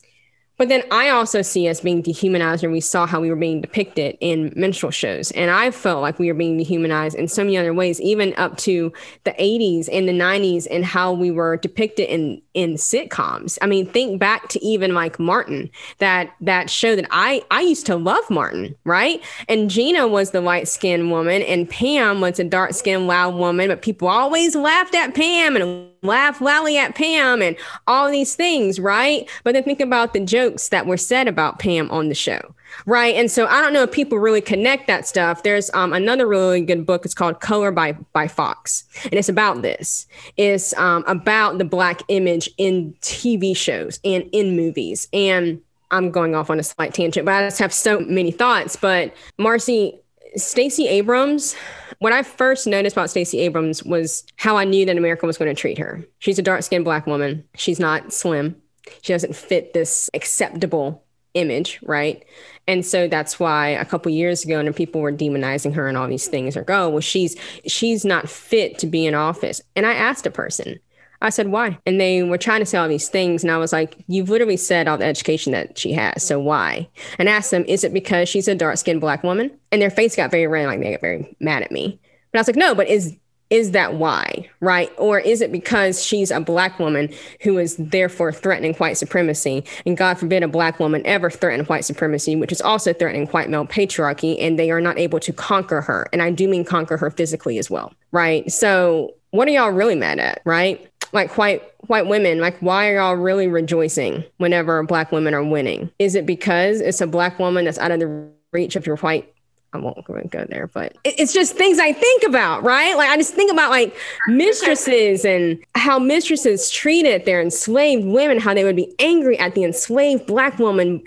[0.60, 3.62] but then I also see us being dehumanized, and we saw how we were being
[3.62, 5.30] depicted in minstrel shows.
[5.30, 8.58] And I felt like we were being dehumanized in so many other ways, even up
[8.58, 8.92] to
[9.24, 13.58] the 80s and the 90s, and how we were depicted in in sitcoms.
[13.62, 17.86] I mean, think back to even like Martin, that that show that I I used
[17.86, 19.22] to love Martin, right?
[19.48, 23.68] And Gina was the light skinned woman, and Pam was a dark skinned loud woman,
[23.68, 28.80] but people always laughed at Pam and laugh loudly at Pam and all these things,
[28.80, 29.28] right?
[29.44, 32.54] But then think about the jokes that were said about Pam on the show,
[32.86, 33.14] right?
[33.14, 35.42] And so I don't know if people really connect that stuff.
[35.42, 37.04] There's um, another really good book.
[37.04, 40.06] It's called Color by by Fox, and it's about this.
[40.36, 45.08] It's um, about the black image in TV shows and in movies.
[45.12, 45.60] And
[45.90, 48.76] I'm going off on a slight tangent, but I just have so many thoughts.
[48.76, 50.00] But Marcy,
[50.36, 51.56] Stacey Abrams,
[51.98, 55.54] what I first noticed about Stacey Abrams was how I knew that America was going
[55.54, 56.04] to treat her.
[56.18, 57.44] She's a dark skinned black woman.
[57.56, 58.60] She's not slim.
[59.02, 61.04] She doesn't fit this acceptable
[61.34, 62.24] image, right?
[62.70, 66.06] And so that's why a couple years ago, and people were demonizing her and all
[66.06, 67.34] these things, or go, well, she's
[67.66, 69.60] she's not fit to be in office.
[69.74, 70.78] And I asked a person,
[71.20, 71.78] I said, why?
[71.84, 73.42] And they were trying to say all these things.
[73.42, 76.22] And I was like, you've literally said all the education that she has.
[76.22, 76.88] So why?
[77.18, 79.50] And asked them, is it because she's a dark skinned black woman?
[79.72, 81.98] And their face got very red, like they got very mad at me.
[82.30, 83.16] But I was like, no, but is
[83.50, 84.90] is that why, right?
[84.96, 89.64] Or is it because she's a black woman who is therefore threatening white supremacy?
[89.84, 93.50] And God forbid a black woman ever threaten white supremacy, which is also threatening white
[93.50, 96.08] male patriarchy, and they are not able to conquer her.
[96.12, 98.50] And I do mean conquer her physically as well, right?
[98.50, 100.88] So, what are y'all really mad at, right?
[101.12, 105.90] Like white white women, like why are y'all really rejoicing whenever black women are winning?
[105.98, 109.32] Is it because it's a black woman that's out of the reach of your white
[109.72, 112.96] I won't go there, but it's just things I think about, right?
[112.96, 113.96] Like I just think about like
[114.26, 119.62] mistresses and how mistresses treated their enslaved women, how they would be angry at the
[119.62, 121.02] enslaved black woman,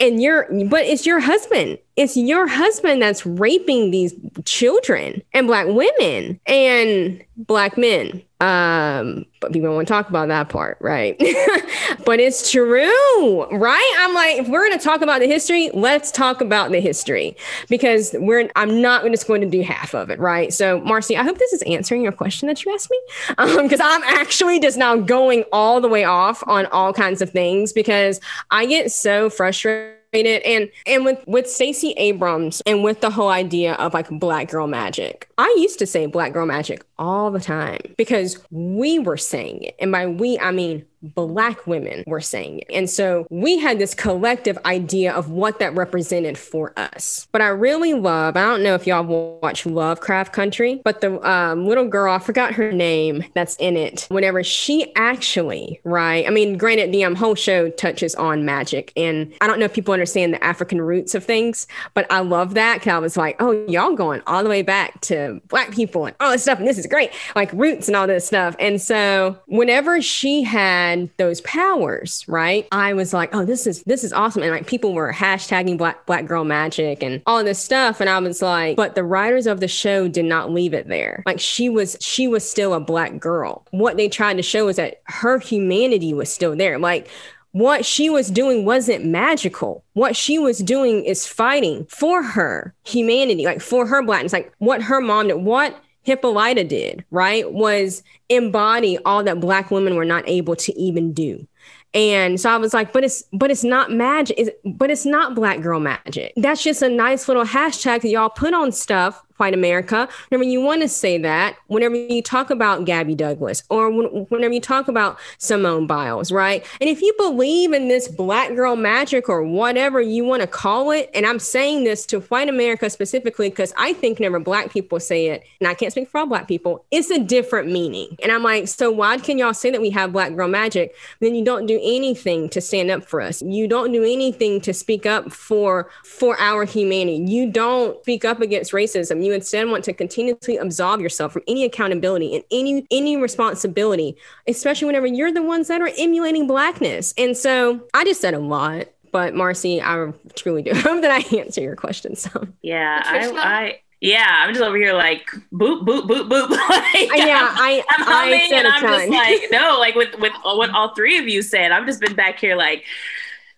[0.00, 1.78] and you're, but it's your husband.
[2.00, 4.14] It's your husband that's raping these
[4.46, 8.22] children and black women and black men.
[8.40, 11.14] Um, but people to talk about that part, right?
[12.06, 13.96] but it's true, right?
[13.98, 17.36] I'm like, if we're going to talk about the history, let's talk about the history
[17.68, 18.48] because we're.
[18.56, 20.54] I'm not just going to do half of it, right?
[20.54, 22.98] So, Marcy, I hope this is answering your question that you asked me,
[23.28, 27.28] because um, I'm actually just now going all the way off on all kinds of
[27.28, 33.10] things because I get so frustrated and and with with Stacey Abrams and with the
[33.10, 35.28] whole idea of like black girl magic.
[35.38, 39.76] I used to say black girl magic all the time because we were saying it.
[39.78, 42.66] And by we I mean Black women were saying it.
[42.70, 47.26] And so we had this collective idea of what that represented for us.
[47.32, 51.66] But I really love, I don't know if y'all watch Lovecraft Country, but the um,
[51.66, 56.26] little girl, I forgot her name that's in it, whenever she actually, right?
[56.26, 58.92] I mean, granted, the um, whole show touches on magic.
[58.96, 62.54] And I don't know if people understand the African roots of things, but I love
[62.54, 66.06] that because I was like, oh, y'all going all the way back to Black people
[66.06, 66.58] and all this stuff.
[66.58, 68.54] And this is great, like roots and all this stuff.
[68.58, 72.66] And so whenever she had, had those powers, right?
[72.72, 74.42] I was like, oh, this is this is awesome.
[74.42, 78.00] And like people were hashtagging black black girl magic and all this stuff.
[78.00, 81.22] And I was like, but the writers of the show did not leave it there.
[81.26, 83.66] Like she was she was still a black girl.
[83.70, 86.78] What they tried to show is that her humanity was still there.
[86.78, 87.08] Like
[87.52, 89.84] what she was doing wasn't magical.
[89.94, 94.82] What she was doing is fighting for her humanity, like for her blackness, like what
[94.82, 100.28] her mom did, what Hippolyta did, right, was embody all that Black women were not
[100.28, 101.46] able to even do.
[101.92, 105.34] And so I was like, but it's but it's not magic, it's, but it's not
[105.34, 106.32] black girl magic.
[106.36, 110.60] That's just a nice little hashtag that y'all put on stuff white America, whenever you
[110.60, 115.18] want to say that, whenever you talk about Gabby Douglas or whenever you talk about
[115.38, 116.64] Simone Biles, right?
[116.80, 120.90] And if you believe in this black girl magic or whatever you want to call
[120.90, 125.00] it, and I'm saying this to white America specifically because I think whenever black people
[125.00, 128.16] say it, and I can't speak for all black people, it's a different meaning.
[128.22, 130.94] And I'm like, so why can y'all say that we have black girl magic?
[131.20, 133.40] Then you don't do anything to stand up for us.
[133.40, 137.24] You don't do anything to speak up for for our humanity.
[137.26, 139.24] You don't speak up against racism.
[139.24, 144.16] You you instead want to continuously absolve yourself from any accountability and any any responsibility,
[144.46, 147.14] especially whenever you're the ones that are emulating blackness.
[147.16, 148.88] And so I just said a lot.
[149.12, 152.14] But Marcy, I truly do hope that I answer your question.
[152.16, 156.50] So yeah, I, I yeah, I'm just over here like boop boop boop boop.
[156.68, 160.70] like, yeah, I I'm humming I and I'm just like no, like with with what
[160.70, 161.70] all three of you said.
[161.72, 162.84] I've just been back here like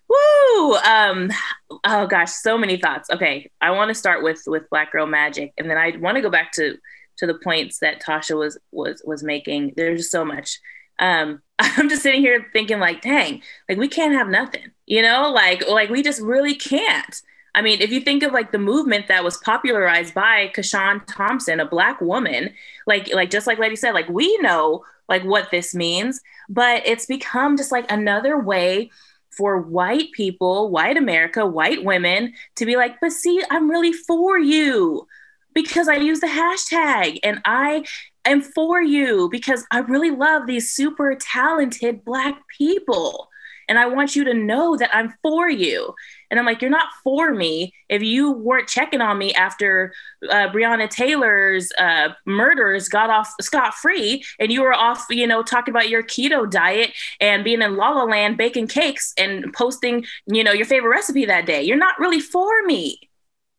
[0.09, 0.75] Woo!
[0.75, 1.31] Um,
[1.83, 3.09] oh gosh, so many thoughts.
[3.09, 6.21] Okay, I want to start with with Black Girl Magic, and then I want to
[6.21, 6.77] go back to
[7.17, 9.73] to the points that Tasha was was was making.
[9.75, 10.59] There's just so much.
[10.99, 15.31] Um, I'm just sitting here thinking, like, dang, like we can't have nothing, you know,
[15.31, 17.21] like like we just really can't.
[17.55, 21.59] I mean, if you think of like the movement that was popularized by CaShawn Thompson,
[21.59, 22.53] a black woman,
[22.87, 27.05] like like just like Lady said, like we know like what this means, but it's
[27.05, 28.89] become just like another way
[29.37, 34.37] for white people, white America, white women to be like, but see, I'm really for
[34.37, 35.07] you
[35.53, 37.85] because I use the hashtag and I
[38.25, 43.29] am for you because I really love these super talented Black people.
[43.69, 45.93] And I want you to know that I'm for you.
[46.33, 49.93] And I'm like, you're not for me if you weren't checking on me after
[50.31, 55.43] uh, Breonna Taylor's uh, murders got off scot free, and you were off, you know,
[55.43, 56.89] talking about your keto diet
[57.21, 61.23] and being in La La Land baking cakes and posting, you know, your favorite recipe
[61.25, 61.61] that day.
[61.61, 62.99] You're not really for me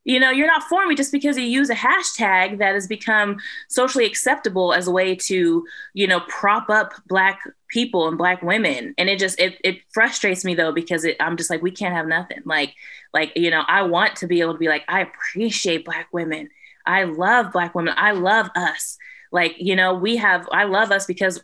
[0.05, 3.37] you know you're not for me just because you use a hashtag that has become
[3.69, 7.41] socially acceptable as a way to you know prop up black
[7.75, 8.95] people and black women.
[8.97, 11.95] And it just it, it frustrates me though because it, i'm just like we can't
[11.95, 12.41] have nothing.
[12.45, 12.75] Like
[13.13, 16.49] like you know i want to be able to be like i appreciate black women.
[16.87, 17.95] I love black women.
[17.97, 18.97] I love us.
[19.33, 21.43] Like you know we have i love us because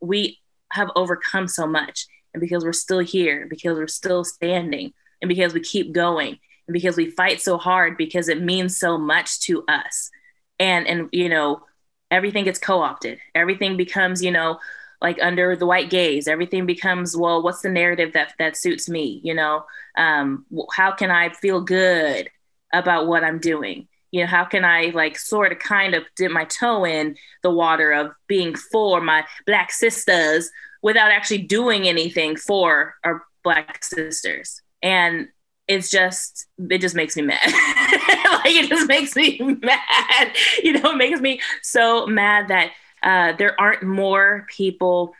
[0.00, 0.38] we
[0.70, 5.54] have overcome so much and because we're still here because we're still standing and because
[5.54, 9.64] we keep going and because we fight so hard because it means so much to
[9.68, 10.10] us.
[10.58, 11.62] And and you know
[12.10, 13.18] everything gets co-opted.
[13.34, 14.58] Everything becomes you know
[15.00, 16.28] like under the white gaze.
[16.28, 19.64] Everything becomes well what's the narrative that that suits me you know?
[19.96, 22.30] Um, how can i feel good
[22.72, 23.88] about what i'm doing?
[24.10, 27.50] You know how can i like sort of kind of dip my toe in the
[27.50, 30.50] water of being for my black sisters
[30.82, 34.62] without actually doing anything for our black sisters?
[34.82, 35.28] And
[35.68, 37.40] it's just it just makes me mad.
[38.44, 40.32] Like it just makes me mad.
[40.62, 45.14] You know it makes me so mad that uh, there aren't more people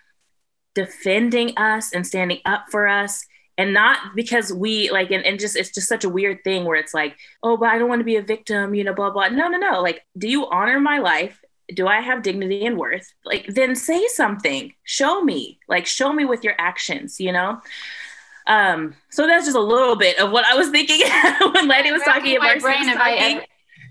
[0.74, 3.24] defending us and standing up for us.
[3.58, 6.76] And not because we like and, and just it's just such a weird thing where
[6.76, 9.28] it's like oh but i don't want to be a victim you know blah blah.
[9.28, 9.80] No no no.
[9.82, 11.40] Like do you honor my life?
[11.74, 13.12] Do i have dignity and worth?
[13.24, 14.72] Like then say something.
[14.84, 15.60] Show me.
[15.68, 17.60] Like show me with your actions you know
[18.46, 21.00] um so that's just a little bit of what i was thinking
[21.54, 23.44] when lady was talking about brain have I ever,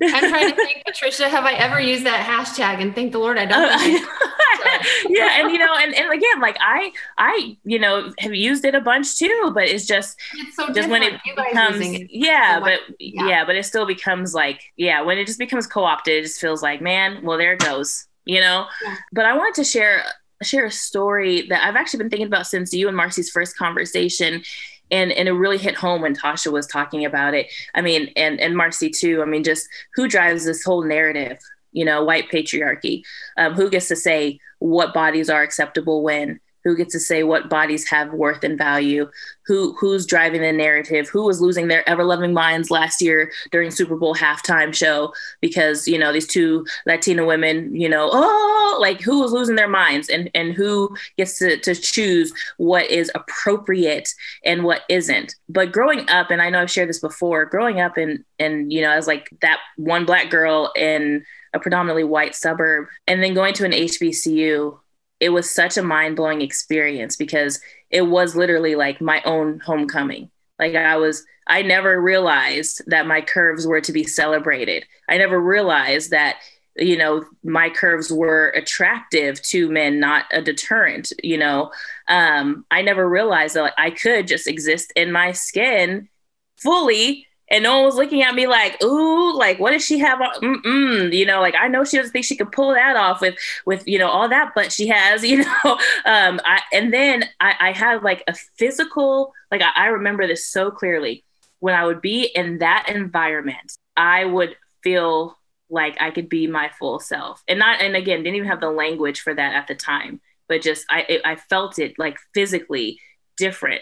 [0.04, 2.82] I'm trying to think, Patricia, have I ever used that hashtag?
[2.82, 3.70] And thank the Lord I don't.
[3.70, 8.66] Uh, yeah, and you know, and, and again, like I, I, you know, have used
[8.66, 12.08] it a bunch too, but it's just, it's so just when it becomes, it.
[12.10, 13.28] yeah, but yeah.
[13.28, 13.46] yeah.
[13.46, 16.82] but it still becomes like, yeah, when it just becomes co-opted, it just feels like,
[16.82, 18.66] man, well, there it goes, you know.
[18.84, 18.96] Yeah.
[19.12, 20.04] But I wanted to share
[20.44, 24.44] share a story that I've actually been thinking about since you and Marcy's first conversation
[24.92, 27.52] and and it really hit home when Tasha was talking about it.
[27.74, 29.22] I mean, and and Marcy too.
[29.22, 31.40] I mean, just who drives this whole narrative?
[31.72, 33.04] You know, white patriarchy.
[33.38, 36.40] Um, who gets to say what bodies are acceptable when?
[36.64, 39.10] Who gets to say what bodies have worth and value
[39.46, 43.72] who who's driving the narrative who was losing their ever loving minds last year during
[43.72, 49.02] super bowl halftime show because you know these two latina women you know oh like
[49.02, 54.10] who was losing their minds and and who gets to, to choose what is appropriate
[54.46, 55.36] and what isn't.
[55.50, 58.82] But growing up and i know i've shared this before growing up and and you
[58.82, 63.54] know as like that one black girl in a predominantly white suburb and then going
[63.54, 64.78] to an hbcu
[65.22, 67.62] it was such a mind blowing experience because
[67.92, 70.32] it was literally like my own homecoming.
[70.60, 74.84] Like I was, I never realized that my curves were to be celebrated.
[75.08, 76.40] I never realized that,
[76.76, 81.14] you know, my curves were attractive to men, not a deterrent.
[81.24, 81.72] You know,
[82.08, 86.10] um, I never realized that like, I could just exist in my skin
[86.58, 90.20] fully and no one was looking at me like, ooh, like what does she have?
[90.20, 91.14] Mm-mm.
[91.14, 93.36] You know, like I know she doesn't think she could pull that off with
[93.66, 95.78] with you know all that, but she has, you know.
[96.06, 100.48] Um, I, and then I, I had like a physical, like I, I remember this
[100.48, 101.24] so clearly
[101.60, 105.38] when I would be in that environment, I would feel
[105.70, 108.72] like I could be my full self, and not, and again, didn't even have the
[108.72, 113.00] language for that at the time, but just I, it, I felt it like physically
[113.38, 113.82] different.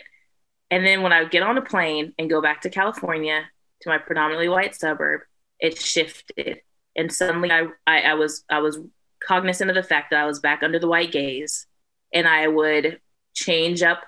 [0.71, 3.45] And then when I would get on a plane and go back to California
[3.81, 5.21] to my predominantly white suburb,
[5.59, 6.61] it shifted.
[6.95, 8.79] And suddenly I, I, I was I was
[9.25, 11.67] cognizant of the fact that I was back under the white gaze
[12.13, 12.99] and I would
[13.35, 14.01] change up,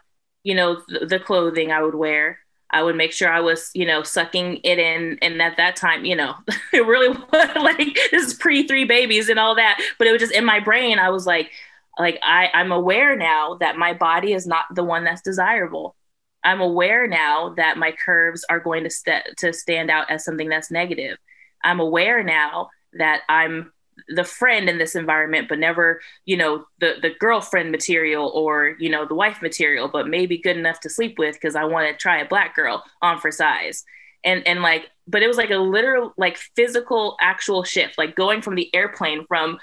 [0.43, 2.39] you know, th- the clothing I would wear.
[2.73, 5.17] I would make sure I was, you know, sucking it in.
[5.21, 6.35] And at that time, you know,
[6.73, 9.79] it really was like this is pre three babies and all that.
[9.97, 10.97] But it was just in my brain.
[10.97, 11.51] I was like,
[11.99, 15.95] like I, I'm aware now that my body is not the one that's desirable.
[16.43, 20.49] I'm aware now that my curves are going to st- to stand out as something
[20.49, 21.17] that's negative.
[21.63, 23.71] I'm aware now that I'm
[24.07, 28.89] the friend in this environment, but never, you know, the the girlfriend material or you
[28.89, 32.01] know the wife material, but maybe good enough to sleep with because I want to
[32.01, 33.83] try a black girl on for size.
[34.23, 38.41] And and like, but it was like a literal, like physical, actual shift, like going
[38.41, 39.57] from the airplane from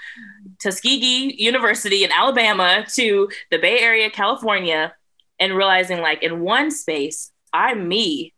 [0.59, 4.93] Tuskegee University in Alabama to the Bay Area, California,
[5.39, 8.33] and realizing like in one space i'm me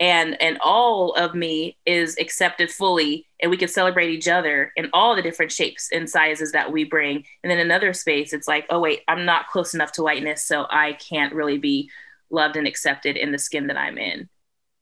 [0.00, 4.90] and and all of me is accepted fully and we can celebrate each other in
[4.92, 7.24] all the different shapes and sizes that we bring.
[7.42, 10.66] And then another space it's like oh wait i'm not close enough to whiteness so
[10.70, 11.90] i can't really be
[12.30, 14.28] loved and accepted in the skin that i'm in.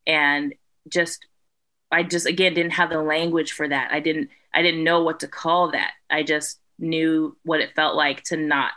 [0.06, 0.54] And
[0.88, 1.26] just
[1.90, 3.92] i just again didn't have the language for that.
[3.92, 5.92] I didn't i didn't know what to call that.
[6.08, 8.72] I just knew what it felt like to not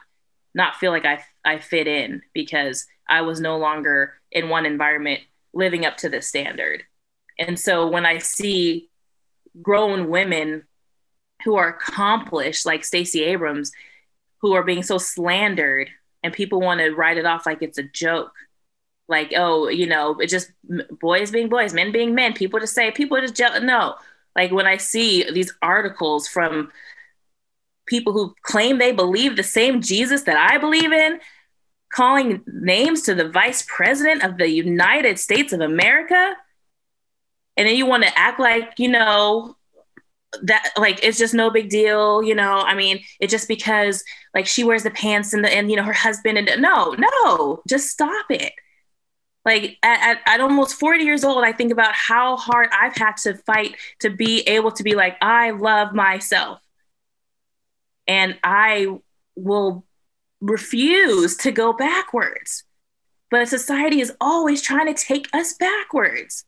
[0.55, 5.21] not feel like I I fit in because I was no longer in one environment
[5.53, 6.83] living up to the standard.
[7.37, 8.89] And so when I see
[9.61, 10.63] grown women
[11.43, 13.71] who are accomplished like Stacey Abrams
[14.41, 15.89] who are being so slandered
[16.23, 18.33] and people want to write it off like it's a joke
[19.07, 20.51] like oh you know it just
[20.99, 23.95] boys being boys men being men people just say people just no
[24.35, 26.71] like when i see these articles from
[27.86, 31.19] people who claim they believe the same Jesus that I believe in,
[31.93, 36.36] calling names to the vice president of the United States of America.
[37.57, 39.55] And then you want to act like, you know,
[40.43, 42.59] that like it's just no big deal you know?
[42.59, 45.83] I mean it's just because like she wears the pants and the and you know
[45.83, 48.51] her husband and no no just stop it.
[49.45, 53.15] Like at, at, at, almost 40 years old i think about how hard i've had
[53.17, 56.64] to fight to be able to be like i love myself
[58.07, 58.87] and i
[59.35, 59.85] will
[60.41, 62.63] refuse to go backwards.
[63.31, 66.45] But society is always trying to take us backwards.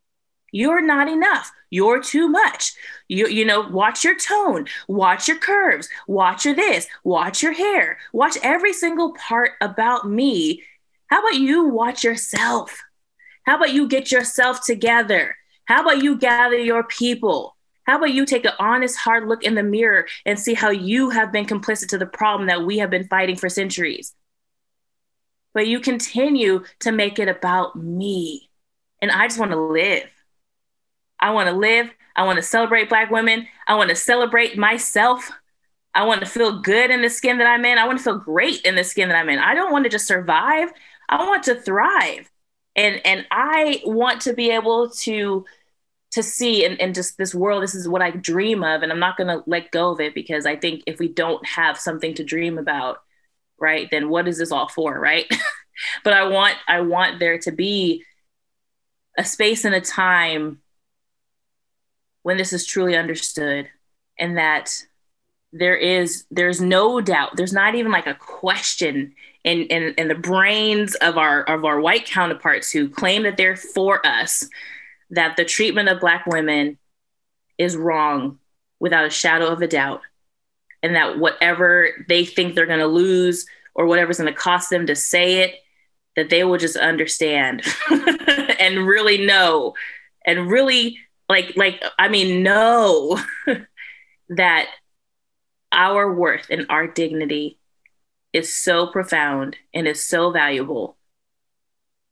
[0.52, 1.52] You're not enough.
[1.70, 2.74] You're too much.
[3.10, 7.98] You you know watch your tone watch your curves watch your this watch your hair
[8.14, 10.64] watch every single part about me.
[11.08, 12.82] How about you watch yourself?
[13.44, 15.36] How about you get yourself together?
[15.66, 17.57] How about you gather your people?
[17.88, 21.10] How about you take an honest, hard look in the mirror and see how you
[21.10, 24.14] have been complicit to the problem that we have been fighting for centuries?
[25.54, 28.50] But you continue to make it about me.
[29.02, 30.10] And I just want to live.
[31.20, 31.90] I want to live.
[32.16, 33.48] I want to celebrate Black women.
[33.68, 35.32] I want to celebrate myself.
[35.96, 37.78] I want to feel good in the skin that I'm in.
[37.78, 39.40] I want to feel great in the skin that I'm in.
[39.40, 40.70] I don't want to just survive.
[41.10, 42.30] I want to thrive
[42.78, 45.44] and and i want to be able to
[46.12, 49.00] to see and, and just this world this is what i dream of and i'm
[49.00, 52.14] not going to let go of it because i think if we don't have something
[52.14, 52.98] to dream about
[53.60, 55.26] right then what is this all for right?
[56.04, 58.04] But i want i want there to be
[59.16, 60.60] a space and a time
[62.24, 63.70] when this is truly understood
[64.18, 64.72] and that
[65.54, 70.16] there is there's no doubt there's not even like a question in, in, in the
[70.16, 74.50] brains of our of our white counterparts who claim that they're for us
[75.12, 76.78] that the treatment of black women
[77.58, 78.40] is wrong
[78.80, 80.02] without a shadow of a doubt.
[80.84, 84.86] And that whatever they think they're going to lose or whatever's going to cost them
[84.88, 85.56] to say it
[86.16, 87.64] that they will just understand
[88.60, 89.74] and really know.
[90.26, 91.00] And really
[91.30, 93.20] like like i mean know
[94.30, 94.68] that
[95.72, 97.60] our worth and our dignity
[98.34, 100.98] is so profound and is so valuable.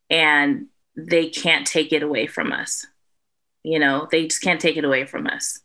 [0.09, 2.85] And they can't take it away from us.
[3.63, 5.59] You know they just can't take it away from us.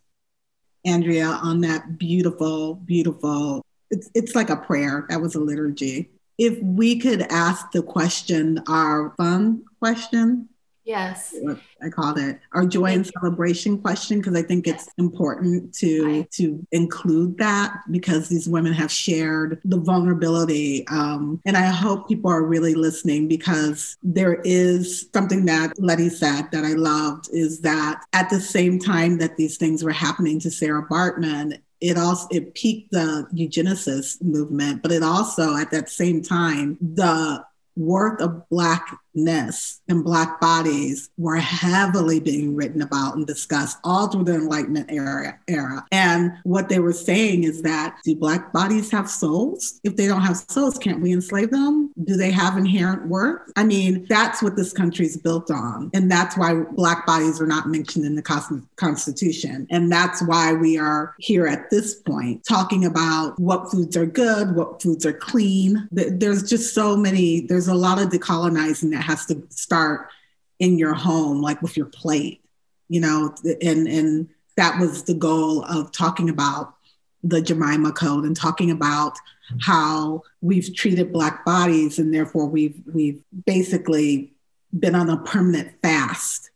[0.85, 5.07] Andrea on that beautiful beautiful it's, it's like a prayer.
[5.09, 6.11] That was a liturgy.
[6.39, 10.49] If we could ask the question our fun question
[10.91, 11.33] Yes.
[11.81, 16.67] I called it our joy and celebration question because I think it's important to to
[16.73, 20.85] include that because these women have shared the vulnerability.
[20.89, 26.51] Um, and I hope people are really listening because there is something that Letty said
[26.51, 30.51] that I loved is that at the same time that these things were happening to
[30.51, 36.21] Sarah Bartman it also it piqued the eugenicist movement, but it also at that same
[36.21, 37.43] time the
[37.77, 38.43] worth of
[39.15, 44.91] blackness and black bodies were heavily being written about and discussed all through the enlightenment
[44.91, 45.87] era era.
[45.93, 49.81] And what they were saying is that do black bodies have souls?
[49.85, 51.93] If they don't have souls can't we enslave them?
[52.05, 53.51] Do they have inherent worth?
[53.57, 55.91] I mean that's what this country is built on.
[55.95, 59.67] And that's why black bodies are not mentioned in the constitution.
[59.71, 64.55] And that's why we are here at this point talking about what foods are good
[64.55, 65.89] what foods are clean.
[65.91, 70.09] There's just so many there's a lot of decolonizing has to start
[70.59, 72.43] in your home, like with your plate,
[72.89, 76.75] you know, and and that was the goal of talking about
[77.23, 79.15] the Jemima Code and talking about
[79.61, 84.33] how we've treated Black bodies and therefore we've we've basically
[84.79, 86.51] been on a permanent fast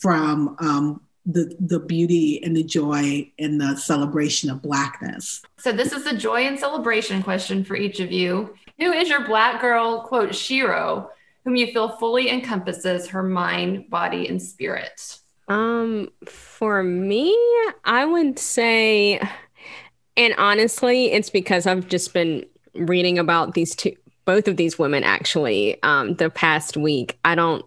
[0.00, 5.42] from um, the the beauty and the joy and the celebration of blackness.
[5.58, 8.54] So this is a joy and celebration question for each of you.
[8.78, 11.08] Who is your black girl quote shero
[11.44, 15.18] whom you feel fully encompasses her mind, body, and spirit?
[15.48, 17.36] Um, for me,
[17.84, 19.20] I would say,
[20.16, 22.44] and honestly, it's because I've just been
[22.74, 27.18] reading about these two, both of these women actually, um, the past week.
[27.24, 27.64] I don't,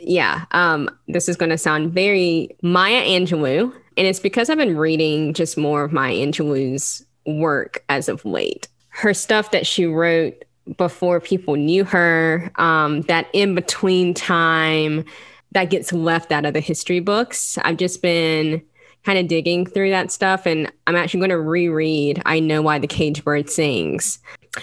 [0.00, 4.76] yeah, um, this is going to sound very Maya Angelou, and it's because I've been
[4.76, 8.68] reading just more of Maya Angelou's work as of late.
[8.90, 10.44] Her stuff that she wrote
[10.76, 15.04] before people knew her, um, that in between time
[15.52, 17.58] that gets left out of the history books.
[17.62, 18.62] I've just been
[19.04, 22.78] kind of digging through that stuff and I'm actually going to reread I Know Why
[22.78, 24.18] the Caged Bird Sings.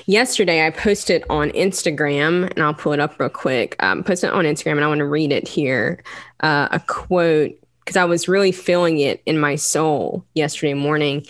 [0.05, 3.75] Yesterday, I posted on Instagram, and I'll pull it up real quick.
[3.83, 6.01] Um, posted on Instagram, and I want to read it here.
[6.39, 11.25] Uh, a quote because I was really feeling it in my soul yesterday morning.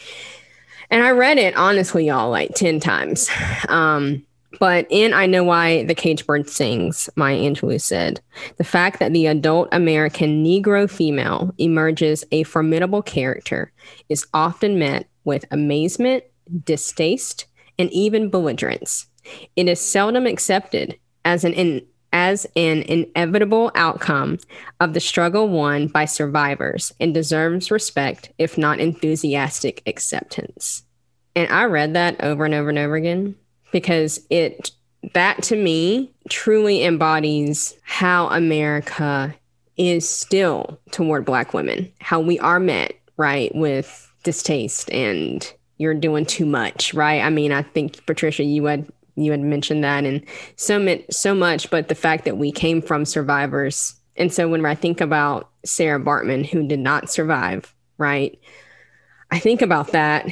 [0.91, 3.29] And I read it honestly, y'all, like 10 times.
[3.67, 4.23] Um,
[4.59, 8.21] But in I Know Why the Caged Bird Sings, Maya Angelou said,
[8.57, 13.71] the fact that the adult American Negro female emerges a formidable character
[14.09, 16.23] is often met with amazement,
[16.65, 17.45] distaste,
[17.79, 19.07] and even belligerence.
[19.55, 24.37] It is seldom accepted as an in, as an inevitable outcome
[24.81, 30.83] of the struggle won by survivors and deserves respect, if not enthusiastic acceptance.
[31.35, 33.35] And I read that over and over and over again
[33.71, 34.71] because it
[35.13, 39.33] that to me truly embodies how America
[39.77, 46.25] is still toward black women, how we are met, right, with distaste and you're doing
[46.25, 47.21] too much, right?
[47.21, 50.23] I mean, I think Patricia, you had you had mentioned that and
[50.55, 53.95] so so much, but the fact that we came from survivors.
[54.15, 58.39] And so when I think about Sarah Bartman, who did not survive, right?
[59.31, 60.27] I think about that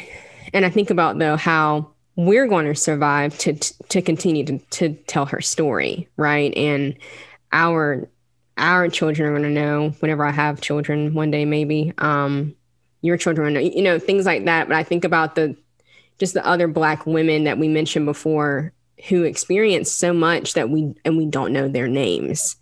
[0.53, 4.94] and I think about though how we're going to survive to to continue to, to
[5.08, 6.54] tell her story, right?
[6.58, 6.98] And
[7.54, 8.10] our
[8.58, 11.94] our children are going to know whenever I have children one day, maybe.
[11.98, 12.56] Um,
[13.02, 14.68] your children, are know, you know, things like that.
[14.68, 15.56] But I think about the
[16.18, 18.74] just the other black women that we mentioned before
[19.08, 22.58] who experienced so much that we and we don't know their names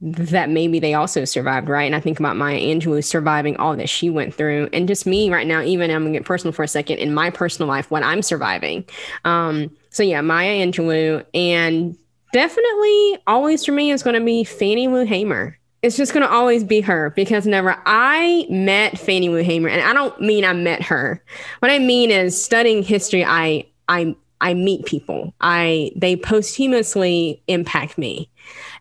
[0.00, 1.84] that maybe they also survived right?
[1.84, 4.68] And i think about maya angelou surviving all that she went through.
[4.72, 7.30] And just me right now even i'm gonna get personal for a second in my
[7.30, 8.84] personal life what i'm surviving.
[9.24, 11.96] Um so yeah maya angelou and
[12.32, 15.58] definitely always for me is going to be fannie lou hamer.
[15.82, 19.80] It's just going to always be her because never I met Fannie Lou Hamer, and
[19.80, 21.22] I don't mean I met her,
[21.60, 25.34] what I mean is studying history, I I I meet people.
[25.40, 28.30] I they posthumously impact me.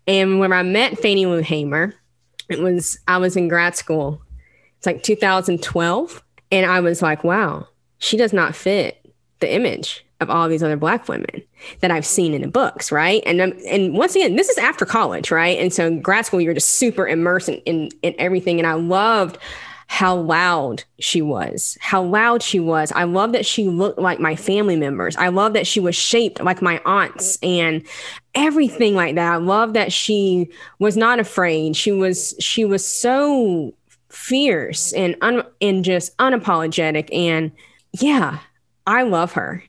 [0.06, 1.94] And when I met Fannie Lou Hamer,
[2.50, 4.22] it was I was in grad school.
[4.78, 7.68] It's like 2012, and I was like, wow,
[7.98, 9.04] she does not fit
[9.40, 11.44] the image of all these other black women
[11.82, 13.22] that I've seen in the books, right?
[13.26, 15.60] And um, and once again, this is after college, right?
[15.60, 18.60] And so in grad school, you're just super immersed in, in, in everything.
[18.60, 19.38] And I loved
[19.88, 22.92] how loud she was, how loud she was.
[22.92, 25.16] I love that she looked like my family members.
[25.16, 27.86] I love that she was shaped like my aunts and
[28.36, 29.34] everything like that.
[29.34, 30.50] I love that she
[30.80, 31.76] was not afraid.
[31.76, 33.74] She was she was so
[34.10, 37.52] fierce and un, and just unapologetic and
[37.94, 38.40] yeah,
[38.86, 39.64] I love her.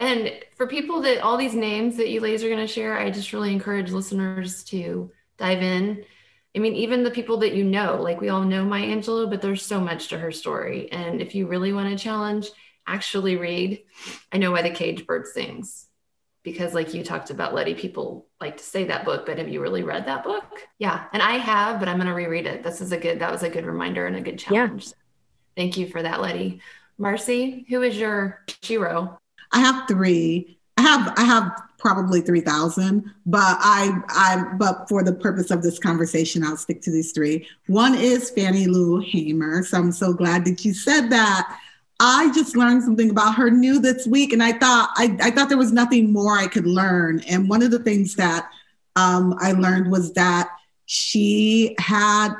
[0.00, 3.10] And for people that all these names that you ladies are going to share, I
[3.10, 6.04] just really encourage listeners to dive in
[6.56, 9.42] I mean, even the people that you know, like we all know Maya Angelou, but
[9.42, 10.90] there's so much to her story.
[10.92, 12.48] And if you really want to challenge,
[12.86, 13.82] actually read
[14.30, 15.86] I Know Why the Caged Bird Sings.
[16.44, 19.62] Because, like you talked about, Letty, people like to say that book, but have you
[19.62, 20.44] really read that book?
[20.78, 21.06] Yeah.
[21.14, 22.62] And I have, but I'm going to reread it.
[22.62, 24.88] This is a good, that was a good reminder and a good challenge.
[24.88, 24.92] Yeah.
[25.56, 26.60] Thank you for that, Letty.
[26.98, 29.16] Marcy, who is your shero?
[29.52, 30.58] I have three.
[30.76, 35.78] I have, I have probably 3000 but i i but for the purpose of this
[35.78, 37.46] conversation i'll stick to these three.
[37.66, 39.62] One is fannie lou hamer.
[39.64, 41.60] So i'm so glad that you said that.
[42.00, 45.50] I just learned something about her new this week and i thought i, I thought
[45.50, 47.20] there was nothing more i could learn.
[47.28, 48.48] And one of the things that
[48.96, 50.48] um, i learned was that
[50.86, 52.30] she had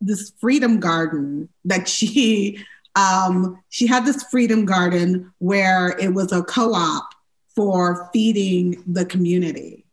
[0.00, 2.64] this freedom garden that she
[2.96, 7.14] um, she had this freedom garden where it was a co-op
[7.58, 9.84] for feeding the community.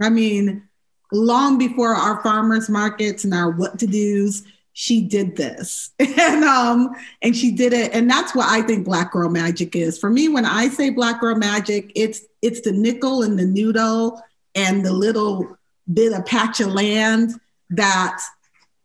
[0.00, 0.68] I mean,
[1.10, 5.90] long before our farmers markets and our what to do's, she did this.
[5.98, 7.92] and um, and she did it.
[7.92, 9.98] And that's what I think black girl magic is.
[9.98, 14.22] For me, when I say black girl magic, it's it's the nickel and the noodle
[14.54, 15.58] and the little
[15.92, 17.32] bit of patch of land
[17.70, 18.20] that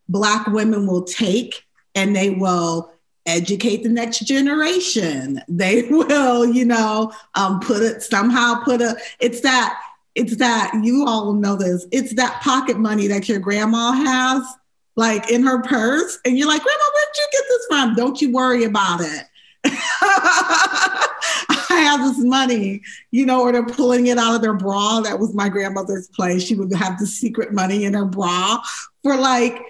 [0.07, 2.91] black women will take and they will
[3.29, 5.41] educate the next generation.
[5.47, 9.79] They will, you know, um, put it somehow put a, it's that,
[10.15, 14.43] it's that, you all know this, it's that pocket money that your grandma has
[14.95, 16.19] like in her purse.
[16.25, 17.95] And you're like, Grandma, where'd you get this from?
[17.95, 19.23] Don't you worry about it.
[21.71, 22.81] I have this money,
[23.11, 24.99] you know, or they're pulling it out of their bra.
[25.01, 26.43] That was my grandmother's place.
[26.43, 28.61] She would have the secret money in her bra
[29.03, 29.61] for like,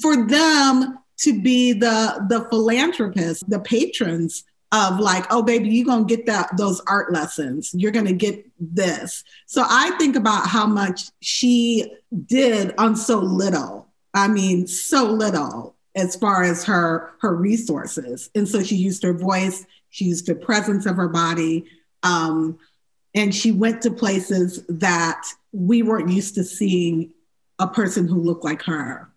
[0.00, 6.04] for them to be the the philanthropists, the patrons of like, oh baby, you're gonna
[6.04, 7.72] get that those art lessons.
[7.74, 9.22] You're gonna get this.
[9.46, 11.92] So I think about how much she
[12.26, 13.88] did on so little.
[14.14, 18.30] I mean, so little as far as her her resources.
[18.34, 21.66] And so she used her voice, she used the presence of her body.
[22.02, 22.58] Um,
[23.14, 27.12] and she went to places that we weren't used to seeing
[27.60, 29.08] a person who looked like her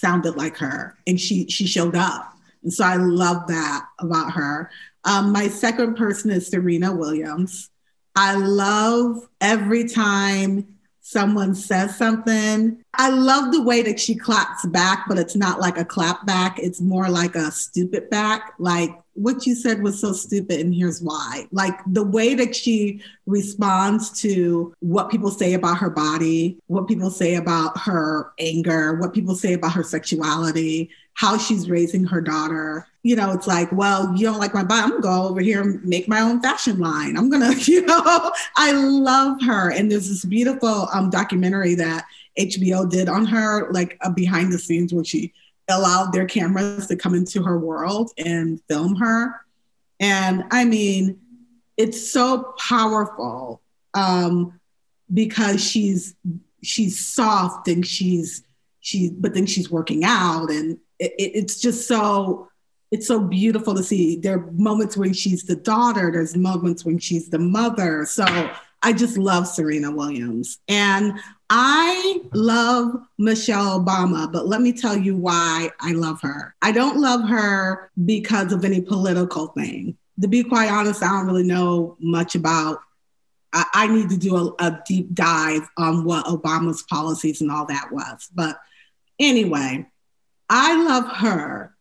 [0.00, 4.70] sounded like her and she she showed up and so i love that about her
[5.04, 7.70] um, my second person is serena williams
[8.16, 12.82] I love every time someone says something.
[12.94, 16.58] I love the way that she claps back, but it's not like a clap back.
[16.58, 18.54] It's more like a stupid back.
[18.58, 18.90] Like
[19.20, 21.46] what you said was so stupid, and here's why.
[21.52, 27.10] Like the way that she responds to what people say about her body, what people
[27.10, 32.86] say about her anger, what people say about her sexuality, how she's raising her daughter.
[33.02, 34.82] You know, it's like, well, you don't like my body.
[34.82, 37.18] I'm gonna go over here and make my own fashion line.
[37.18, 39.70] I'm gonna, you know, I love her.
[39.70, 42.06] And there's this beautiful um, documentary that
[42.38, 45.34] HBO did on her, like a behind the scenes where she
[45.70, 49.44] allowed their cameras to come into her world and film her.
[49.98, 51.20] And I mean,
[51.76, 53.62] it's so powerful
[53.94, 54.60] um,
[55.12, 56.14] because she's
[56.62, 58.42] she's soft and she's
[58.80, 62.48] she but then she's working out and it, it's just so
[62.90, 64.16] it's so beautiful to see.
[64.16, 68.04] There are moments when she's the daughter there's moments when she's the mother.
[68.04, 68.24] So
[68.82, 70.58] i just love serena williams.
[70.68, 71.18] And
[71.52, 76.54] I love Michelle Obama, but let me tell you why I love her.
[76.62, 79.98] I don't love her because of any political thing.
[80.20, 82.78] To be quite honest, I don't really know much about.
[83.52, 87.66] I, I need to do a, a deep dive on what Obama's policies and all
[87.66, 88.28] that was.
[88.32, 88.60] But
[89.18, 89.88] anyway,
[90.48, 91.74] I love her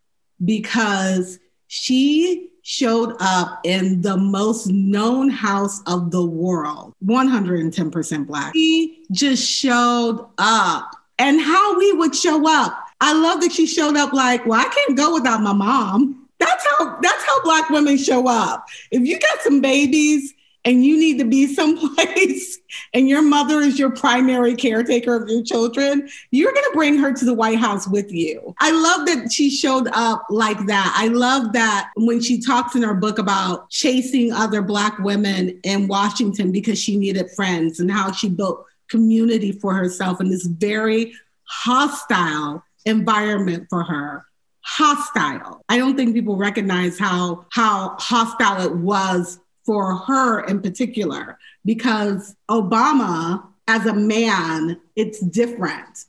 [0.43, 1.37] because
[1.67, 8.53] she showed up in the most known house of the world, 110% Black.
[8.53, 12.77] He just showed up and how we would show up.
[13.01, 16.27] I love that she showed up like, well, I can't go without my mom.
[16.37, 18.67] That's how that's how black women show up.
[18.91, 22.59] If you got some babies and you need to be someplace
[22.93, 27.13] and your mother is your primary caretaker of your children, you're going to bring her
[27.13, 28.53] to the White House with you.
[28.59, 30.93] I love that she showed up like that.
[30.95, 35.87] I love that when she talks in her book about chasing other Black women in
[35.87, 41.13] Washington because she needed friends and how she built community for herself in this very
[41.43, 44.25] hostile environment for her
[44.61, 45.63] hostile.
[45.69, 49.39] I don't think people recognize how how hostile it was
[49.69, 56.05] for her in particular, because Obama, as a man, it's different.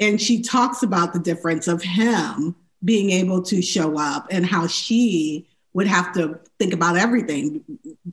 [0.00, 4.66] And she talks about the difference of him being able to show up and how
[4.66, 7.62] she would have to think about everything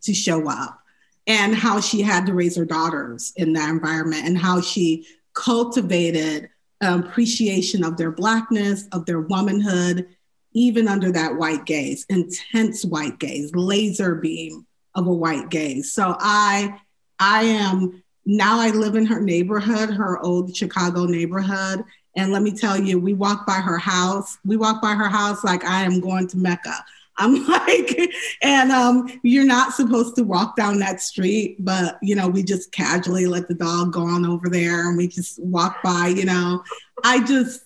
[0.01, 0.81] to show up
[1.25, 6.49] and how she had to raise her daughters in that environment and how she cultivated
[6.81, 10.09] appreciation of their blackness, of their womanhood,
[10.51, 15.91] even under that white gaze, intense white gaze, laser beam of a white gaze.
[15.91, 16.79] So I
[17.19, 21.83] I am now I live in her neighborhood, her old Chicago neighborhood.
[22.15, 24.37] And let me tell you, we walk by her house.
[24.45, 26.83] We walk by her house like I am going to Mecca.
[27.17, 27.99] I'm like,
[28.41, 32.71] and um, you're not supposed to walk down that street, but you know, we just
[32.71, 36.63] casually let the dog go on over there and we just walk by, you know.
[37.03, 37.65] I just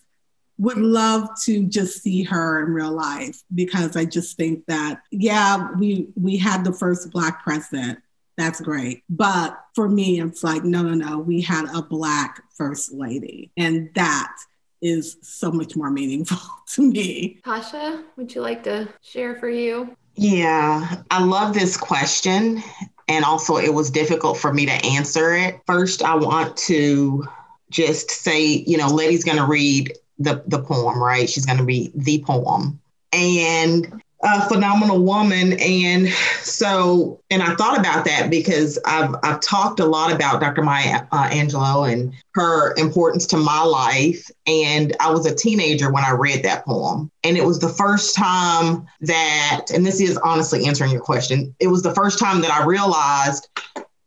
[0.57, 5.69] would love to just see her in real life because I just think that yeah,
[5.77, 7.99] we we had the first black president.
[8.37, 9.03] That's great.
[9.09, 13.89] But for me it's like no no no, we had a black first lady and
[13.95, 14.35] that
[14.81, 16.37] is so much more meaningful
[16.73, 17.39] to me.
[17.45, 19.95] Tasha, would you like to share for you?
[20.15, 22.61] Yeah, I love this question.
[23.07, 25.59] And also, it was difficult for me to answer it.
[25.65, 27.27] First, I want to
[27.69, 31.29] just say, you know, Letty's going to read the the poem, right?
[31.29, 32.79] She's going to be the poem.
[33.11, 35.53] And a phenomenal woman.
[35.59, 36.09] And
[36.41, 40.61] so, and I thought about that because I've, I've talked a lot about Dr.
[40.61, 44.31] Maya uh, Angelou and her importance to my life.
[44.47, 47.11] And I was a teenager when I read that poem.
[47.23, 51.67] And it was the first time that, and this is honestly answering your question, it
[51.67, 53.49] was the first time that I realized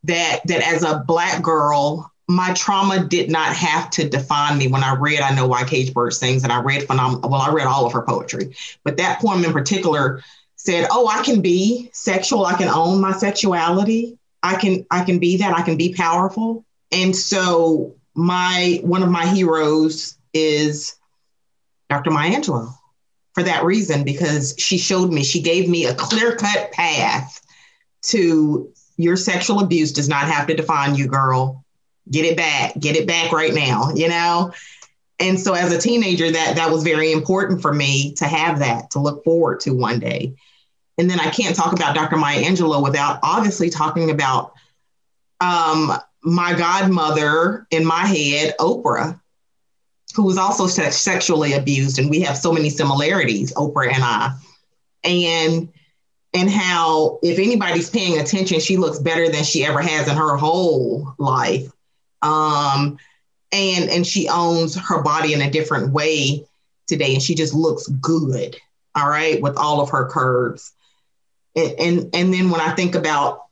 [0.05, 4.83] that that as a black girl my trauma did not have to define me when
[4.83, 7.67] I read I Know Why Caged Bird Sings and I read phenomenal well, I read
[7.67, 8.57] all of her poetry.
[8.83, 10.23] But that poem in particular
[10.57, 14.19] said, Oh, I can be sexual, I can own my sexuality.
[14.43, 16.65] I can I can be that, I can be powerful.
[16.91, 20.97] And so my one of my heroes is
[21.89, 22.11] Dr.
[22.11, 22.73] Maya Angelou
[23.35, 27.45] for that reason, because she showed me, she gave me a clear-cut path
[28.03, 31.66] to your sexual abuse does not have to define you, girl
[32.11, 34.53] get it back, get it back right now, you know?
[35.19, 38.91] And so as a teenager, that that was very important for me to have that
[38.91, 40.35] to look forward to one day.
[40.99, 42.17] And then I can't talk about Dr.
[42.17, 44.53] Maya Angelou without obviously talking about
[45.41, 45.93] um,
[46.23, 49.19] my godmother in my head, Oprah,
[50.15, 51.99] who was also sex- sexually abused.
[51.99, 54.37] And we have so many similarities, Oprah and I.
[55.05, 55.69] And
[56.35, 60.37] and how if anybody's paying attention, she looks better than she ever has in her
[60.37, 61.71] whole life.
[62.27, 62.99] Um,
[63.53, 66.45] and and she owns her body in a different way
[66.87, 68.57] today, and she just looks good.
[68.95, 70.73] All right, with all of her curves.
[71.55, 73.47] And and, and then when I think about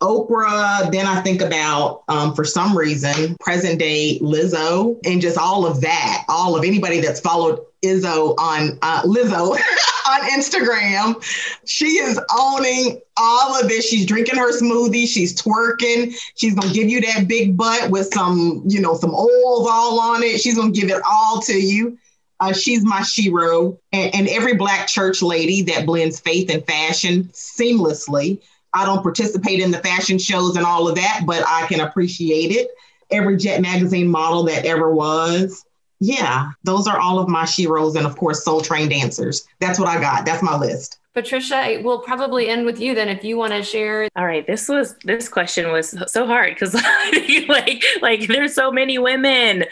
[0.00, 0.90] Oprah.
[0.90, 5.82] Then I think about, um, for some reason, present day Lizzo and just all of
[5.82, 6.24] that.
[6.28, 9.58] All of anybody that's followed Izzo on uh, Lizzo
[10.10, 11.22] on Instagram.
[11.66, 13.88] She is owning all of this.
[13.88, 15.06] She's drinking her smoothie.
[15.06, 16.14] She's twerking.
[16.34, 20.22] She's gonna give you that big butt with some, you know, some oils all on
[20.22, 20.40] it.
[20.40, 21.98] She's gonna give it all to you.
[22.40, 27.24] Uh, she's my shero, and, and every black church lady that blends faith and fashion
[27.34, 28.40] seamlessly
[28.72, 32.52] I don't participate in the fashion shows and all of that, but I can appreciate
[32.52, 32.70] it.
[33.10, 35.64] Every Jet magazine model that ever was.
[36.00, 39.46] Yeah, those are all of my sheroes and of course soul train dancers.
[39.60, 40.24] That's what I got.
[40.24, 40.98] That's my list.
[41.12, 44.08] Patricia, we'll probably end with you then if you want to share.
[44.16, 46.74] All right, this was this question was so hard because
[47.48, 49.64] like like there's so many women.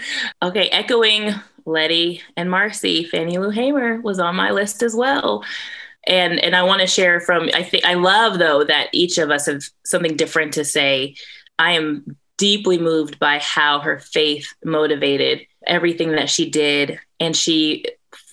[0.42, 1.32] Okay, echoing
[1.64, 5.44] Letty and Marcy, Fannie Lou Hamer was on my list as well
[6.06, 9.30] and and i want to share from i think i love though that each of
[9.30, 11.14] us have something different to say
[11.58, 17.84] i am deeply moved by how her faith motivated everything that she did and she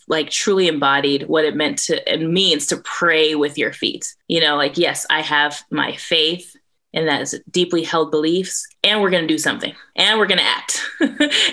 [0.08, 4.16] like truly embodied what it meant to and means to pray with your feet.
[4.28, 6.56] You know like yes i have my faith
[6.96, 10.40] and that is deeply held beliefs and we're going to do something and we're going
[10.40, 10.82] to act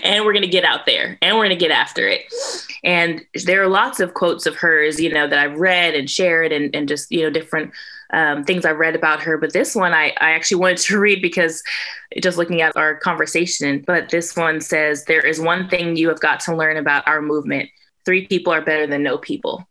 [0.04, 2.22] and we're going to get out there and we're going to get after it.
[2.84, 6.52] And there are lots of quotes of hers you know that i've read and shared
[6.52, 7.72] and, and just you know different
[8.12, 11.22] um, things i've read about her but this one I, I actually wanted to read
[11.22, 11.62] because
[12.20, 16.20] just looking at our conversation but this one says there is one thing you have
[16.20, 17.68] got to learn about our movement.
[18.04, 19.66] Three people are better than no people.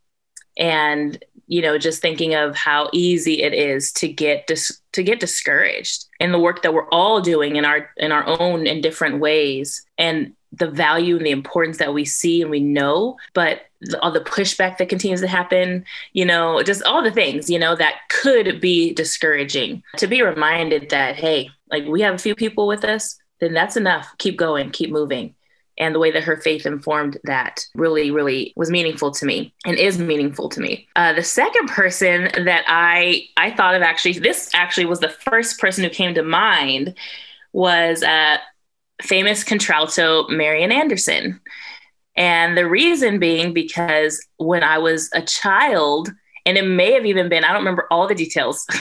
[0.58, 5.20] And you know just thinking of how easy it is to get dis- to get
[5.20, 9.20] discouraged in the work that we're all doing in our in our own and different
[9.20, 13.64] ways and the value and the importance that we see and we know but
[14.02, 15.84] all the pushback that continues to happen
[16.14, 19.84] you know just all the things you know that could be discouraging.
[19.98, 23.78] To be reminded that hey like we have a few people with us then that's
[23.78, 24.08] enough.
[24.18, 25.36] Keep going keep moving.
[25.78, 29.78] And the way that her faith informed that really really was meaningful to me and
[29.78, 30.88] is meaningful to me.
[30.96, 35.60] Uh, the second person that i i thought of actually this actually was the first
[35.60, 36.94] person who came to mind
[37.54, 38.38] was uh,
[39.02, 41.42] famous contralto marian anderson
[42.16, 46.10] and the reason being because when i was a child
[46.46, 48.66] and it may have even been i don't remember all the details.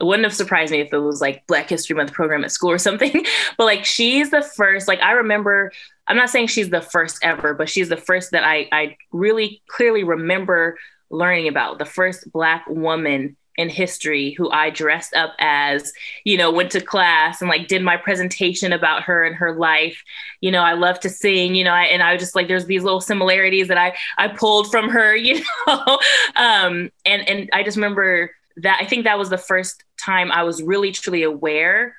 [0.00, 2.70] It wouldn't have surprised me if it was like black history month program at school
[2.70, 3.26] or something.
[3.58, 5.72] But like she's the first like i remember
[6.06, 9.62] I'm not saying she's the first ever, but she's the first that I, I really
[9.68, 10.78] clearly remember
[11.10, 15.92] learning about the first Black woman in history who I dressed up as,
[16.24, 20.02] you know, went to class and like did my presentation about her and her life.
[20.40, 22.82] You know, I love to sing, you know, I, and I just like, there's these
[22.82, 25.98] little similarities that I, I pulled from her, you know?
[26.36, 30.42] um, and, and I just remember that, I think that was the first time I
[30.42, 31.96] was really truly aware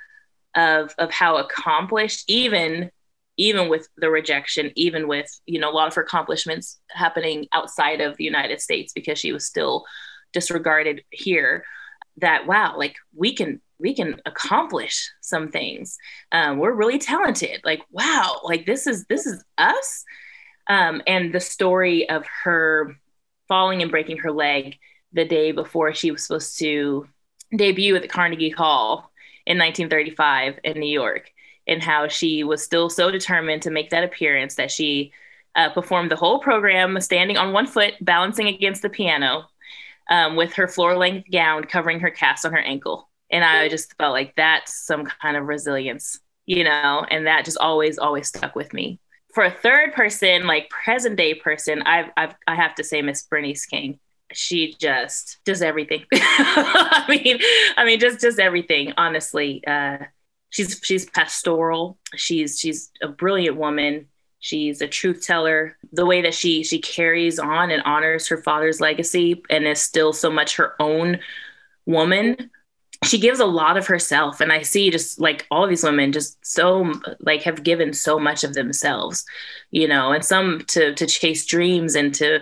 [0.55, 2.91] of, of how accomplished even
[3.37, 8.01] even with the rejection, even with, you know, a lot of her accomplishments happening outside
[8.01, 9.85] of the United States because she was still
[10.37, 11.65] disregarded here,
[12.17, 15.97] that wow, like we can we can accomplish some things.
[16.31, 17.61] Um, we're really talented.
[17.63, 20.03] Like, wow, like this is this is us.
[20.69, 22.95] Um, and the story of her
[23.47, 24.77] falling and breaking her leg
[25.13, 27.07] the day before she was supposed to
[27.55, 29.11] debut at the Carnegie Hall
[29.45, 31.31] in 1935 in New York
[31.65, 35.11] and how she was still so determined to make that appearance that she
[35.55, 39.47] uh, performed the whole program standing on one foot, balancing against the piano,
[40.09, 43.09] um, with her floor length gown covering her cast on her ankle.
[43.29, 47.57] And I just felt like that's some kind of resilience, you know, and that just
[47.57, 48.99] always, always stuck with me.
[49.33, 53.23] For a third person, like present day person, I've, I've I have to say Miss
[53.23, 53.99] Bernice King
[54.33, 56.05] she just does everything.
[56.13, 57.39] I mean,
[57.75, 58.93] I mean, just just everything.
[58.97, 59.99] Honestly, uh,
[60.49, 61.97] she's she's pastoral.
[62.15, 64.07] She's she's a brilliant woman.
[64.39, 65.77] She's a truth teller.
[65.91, 70.13] The way that she she carries on and honors her father's legacy and is still
[70.13, 71.19] so much her own
[71.85, 72.51] woman.
[73.03, 76.43] She gives a lot of herself and I see just like all these women just
[76.45, 79.23] so like have given so much of themselves,
[79.71, 82.39] you know, and some to to chase dreams and to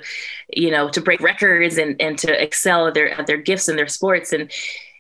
[0.49, 3.77] you know, to break records and and to excel at their at their gifts and
[3.77, 4.51] their sports and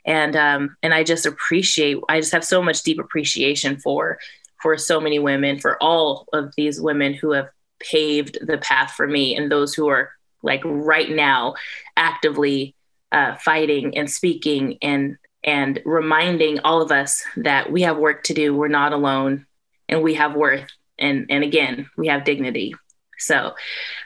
[0.05, 1.97] and um, and I just appreciate.
[2.07, 4.19] I just have so much deep appreciation for
[4.65, 9.05] for so many women, for all of these women who have paved the path for
[9.05, 10.09] me, and those who are
[10.41, 11.53] like right now
[11.95, 12.73] actively
[13.11, 18.33] uh, fighting and speaking and and reminding all of us that we have work to
[18.33, 18.55] do.
[18.55, 19.45] We're not alone,
[19.87, 20.67] and we have worth.
[20.97, 22.73] And and again, we have dignity.
[23.19, 23.53] So,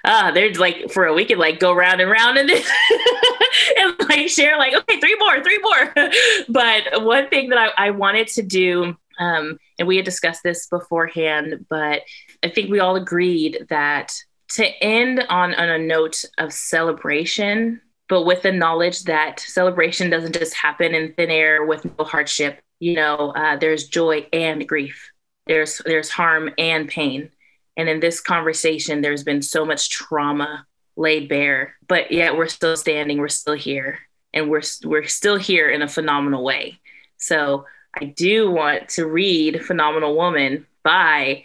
[0.03, 2.49] uh, there's like for a week could like go round and round and
[3.77, 6.10] and like share like okay, three more, three more.
[6.49, 10.68] but one thing that I, I wanted to do, um, and we had discussed this
[10.68, 12.02] beforehand, but
[12.44, 14.14] I think we all agreed that
[14.52, 20.34] to end on on a note of celebration but with the knowledge that celebration doesn't
[20.34, 22.60] just happen in thin air with no hardship.
[22.80, 25.12] You know, uh, there's joy and grief.
[25.46, 27.30] There's there's harm and pain.
[27.78, 30.66] And in this conversation, there's been so much trauma
[30.98, 33.20] laid bare, but yet we're still standing.
[33.20, 34.00] We're still here,
[34.34, 36.80] and we're we're still here in a phenomenal way.
[37.18, 37.66] So
[38.02, 41.44] I do want to read "Phenomenal Woman" by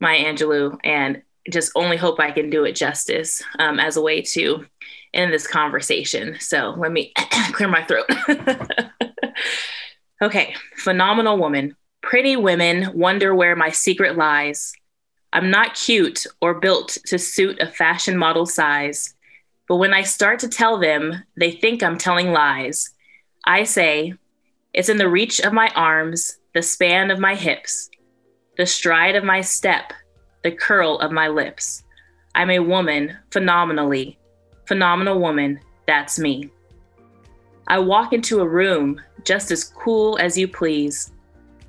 [0.00, 4.22] Maya Angelou, and just only hope I can do it justice um, as a way
[4.22, 4.66] to
[5.12, 6.36] end this conversation.
[6.38, 7.12] So let me
[7.52, 8.08] clear my throat.
[10.22, 11.76] okay, phenomenal woman.
[12.02, 14.72] Pretty women wonder where my secret lies.
[15.32, 19.14] I'm not cute or built to suit a fashion model size.
[19.68, 22.90] But when I start to tell them, they think I'm telling lies.
[23.44, 24.14] I say,
[24.72, 27.90] it's in the reach of my arms, the span of my hips,
[28.56, 29.92] the stride of my step,
[30.42, 31.82] the curl of my lips.
[32.34, 34.18] I'm a woman phenomenally,
[34.66, 36.50] phenomenal woman, that's me.
[37.66, 41.12] I walk into a room just as cool as you please,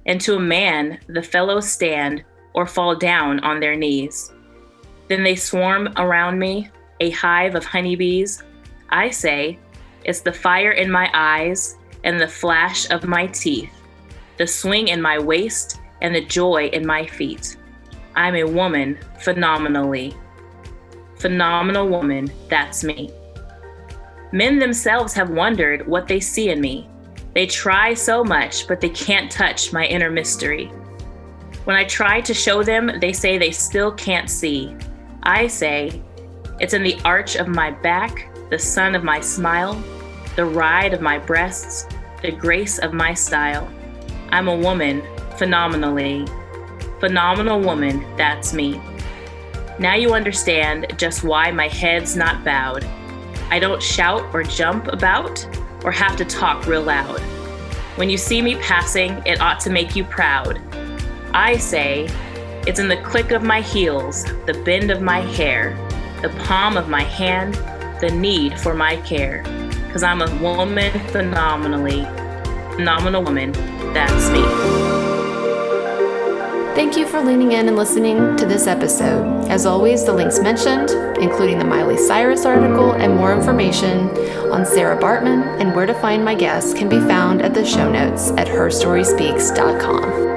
[0.05, 2.23] and to a man, the fellows stand
[2.53, 4.31] or fall down on their knees.
[5.07, 6.69] Then they swarm around me,
[6.99, 8.43] a hive of honeybees.
[8.89, 9.57] I say,
[10.03, 13.71] it's the fire in my eyes and the flash of my teeth,
[14.37, 17.57] the swing in my waist and the joy in my feet.
[18.15, 20.15] I'm a woman phenomenally
[21.21, 23.11] phenomenal woman, that's me.
[24.31, 26.89] Men themselves have wondered what they see in me.
[27.33, 30.65] They try so much, but they can't touch my inner mystery.
[31.65, 34.75] When I try to show them, they say they still can't see.
[35.23, 36.01] I say,
[36.59, 39.81] it's in the arch of my back, the sun of my smile,
[40.35, 41.87] the ride of my breasts,
[42.21, 43.69] the grace of my style.
[44.29, 45.03] I'm a woman,
[45.37, 46.25] phenomenally.
[46.99, 48.79] Phenomenal woman, that's me.
[49.79, 52.85] Now you understand just why my head's not bowed.
[53.49, 55.45] I don't shout or jump about
[55.83, 57.19] or have to talk real loud.
[57.97, 60.61] When you see me passing, it ought to make you proud.
[61.33, 62.07] I say,
[62.67, 65.75] it's in the click of my heels, the bend of my hair,
[66.21, 67.55] the palm of my hand,
[67.99, 69.43] the need for my care.
[69.91, 72.05] Because I'm a woman phenomenally.
[72.75, 73.51] Phenomenal woman,
[73.93, 74.41] that's me.
[76.73, 79.49] Thank you for leaning in and listening to this episode.
[79.49, 80.91] As always, the links mentioned,
[81.21, 84.07] including the Miley Cyrus article and more information
[84.49, 87.91] on Sarah Bartman and where to find my guests, can be found at the show
[87.91, 90.30] notes at herstoryspeaks.com.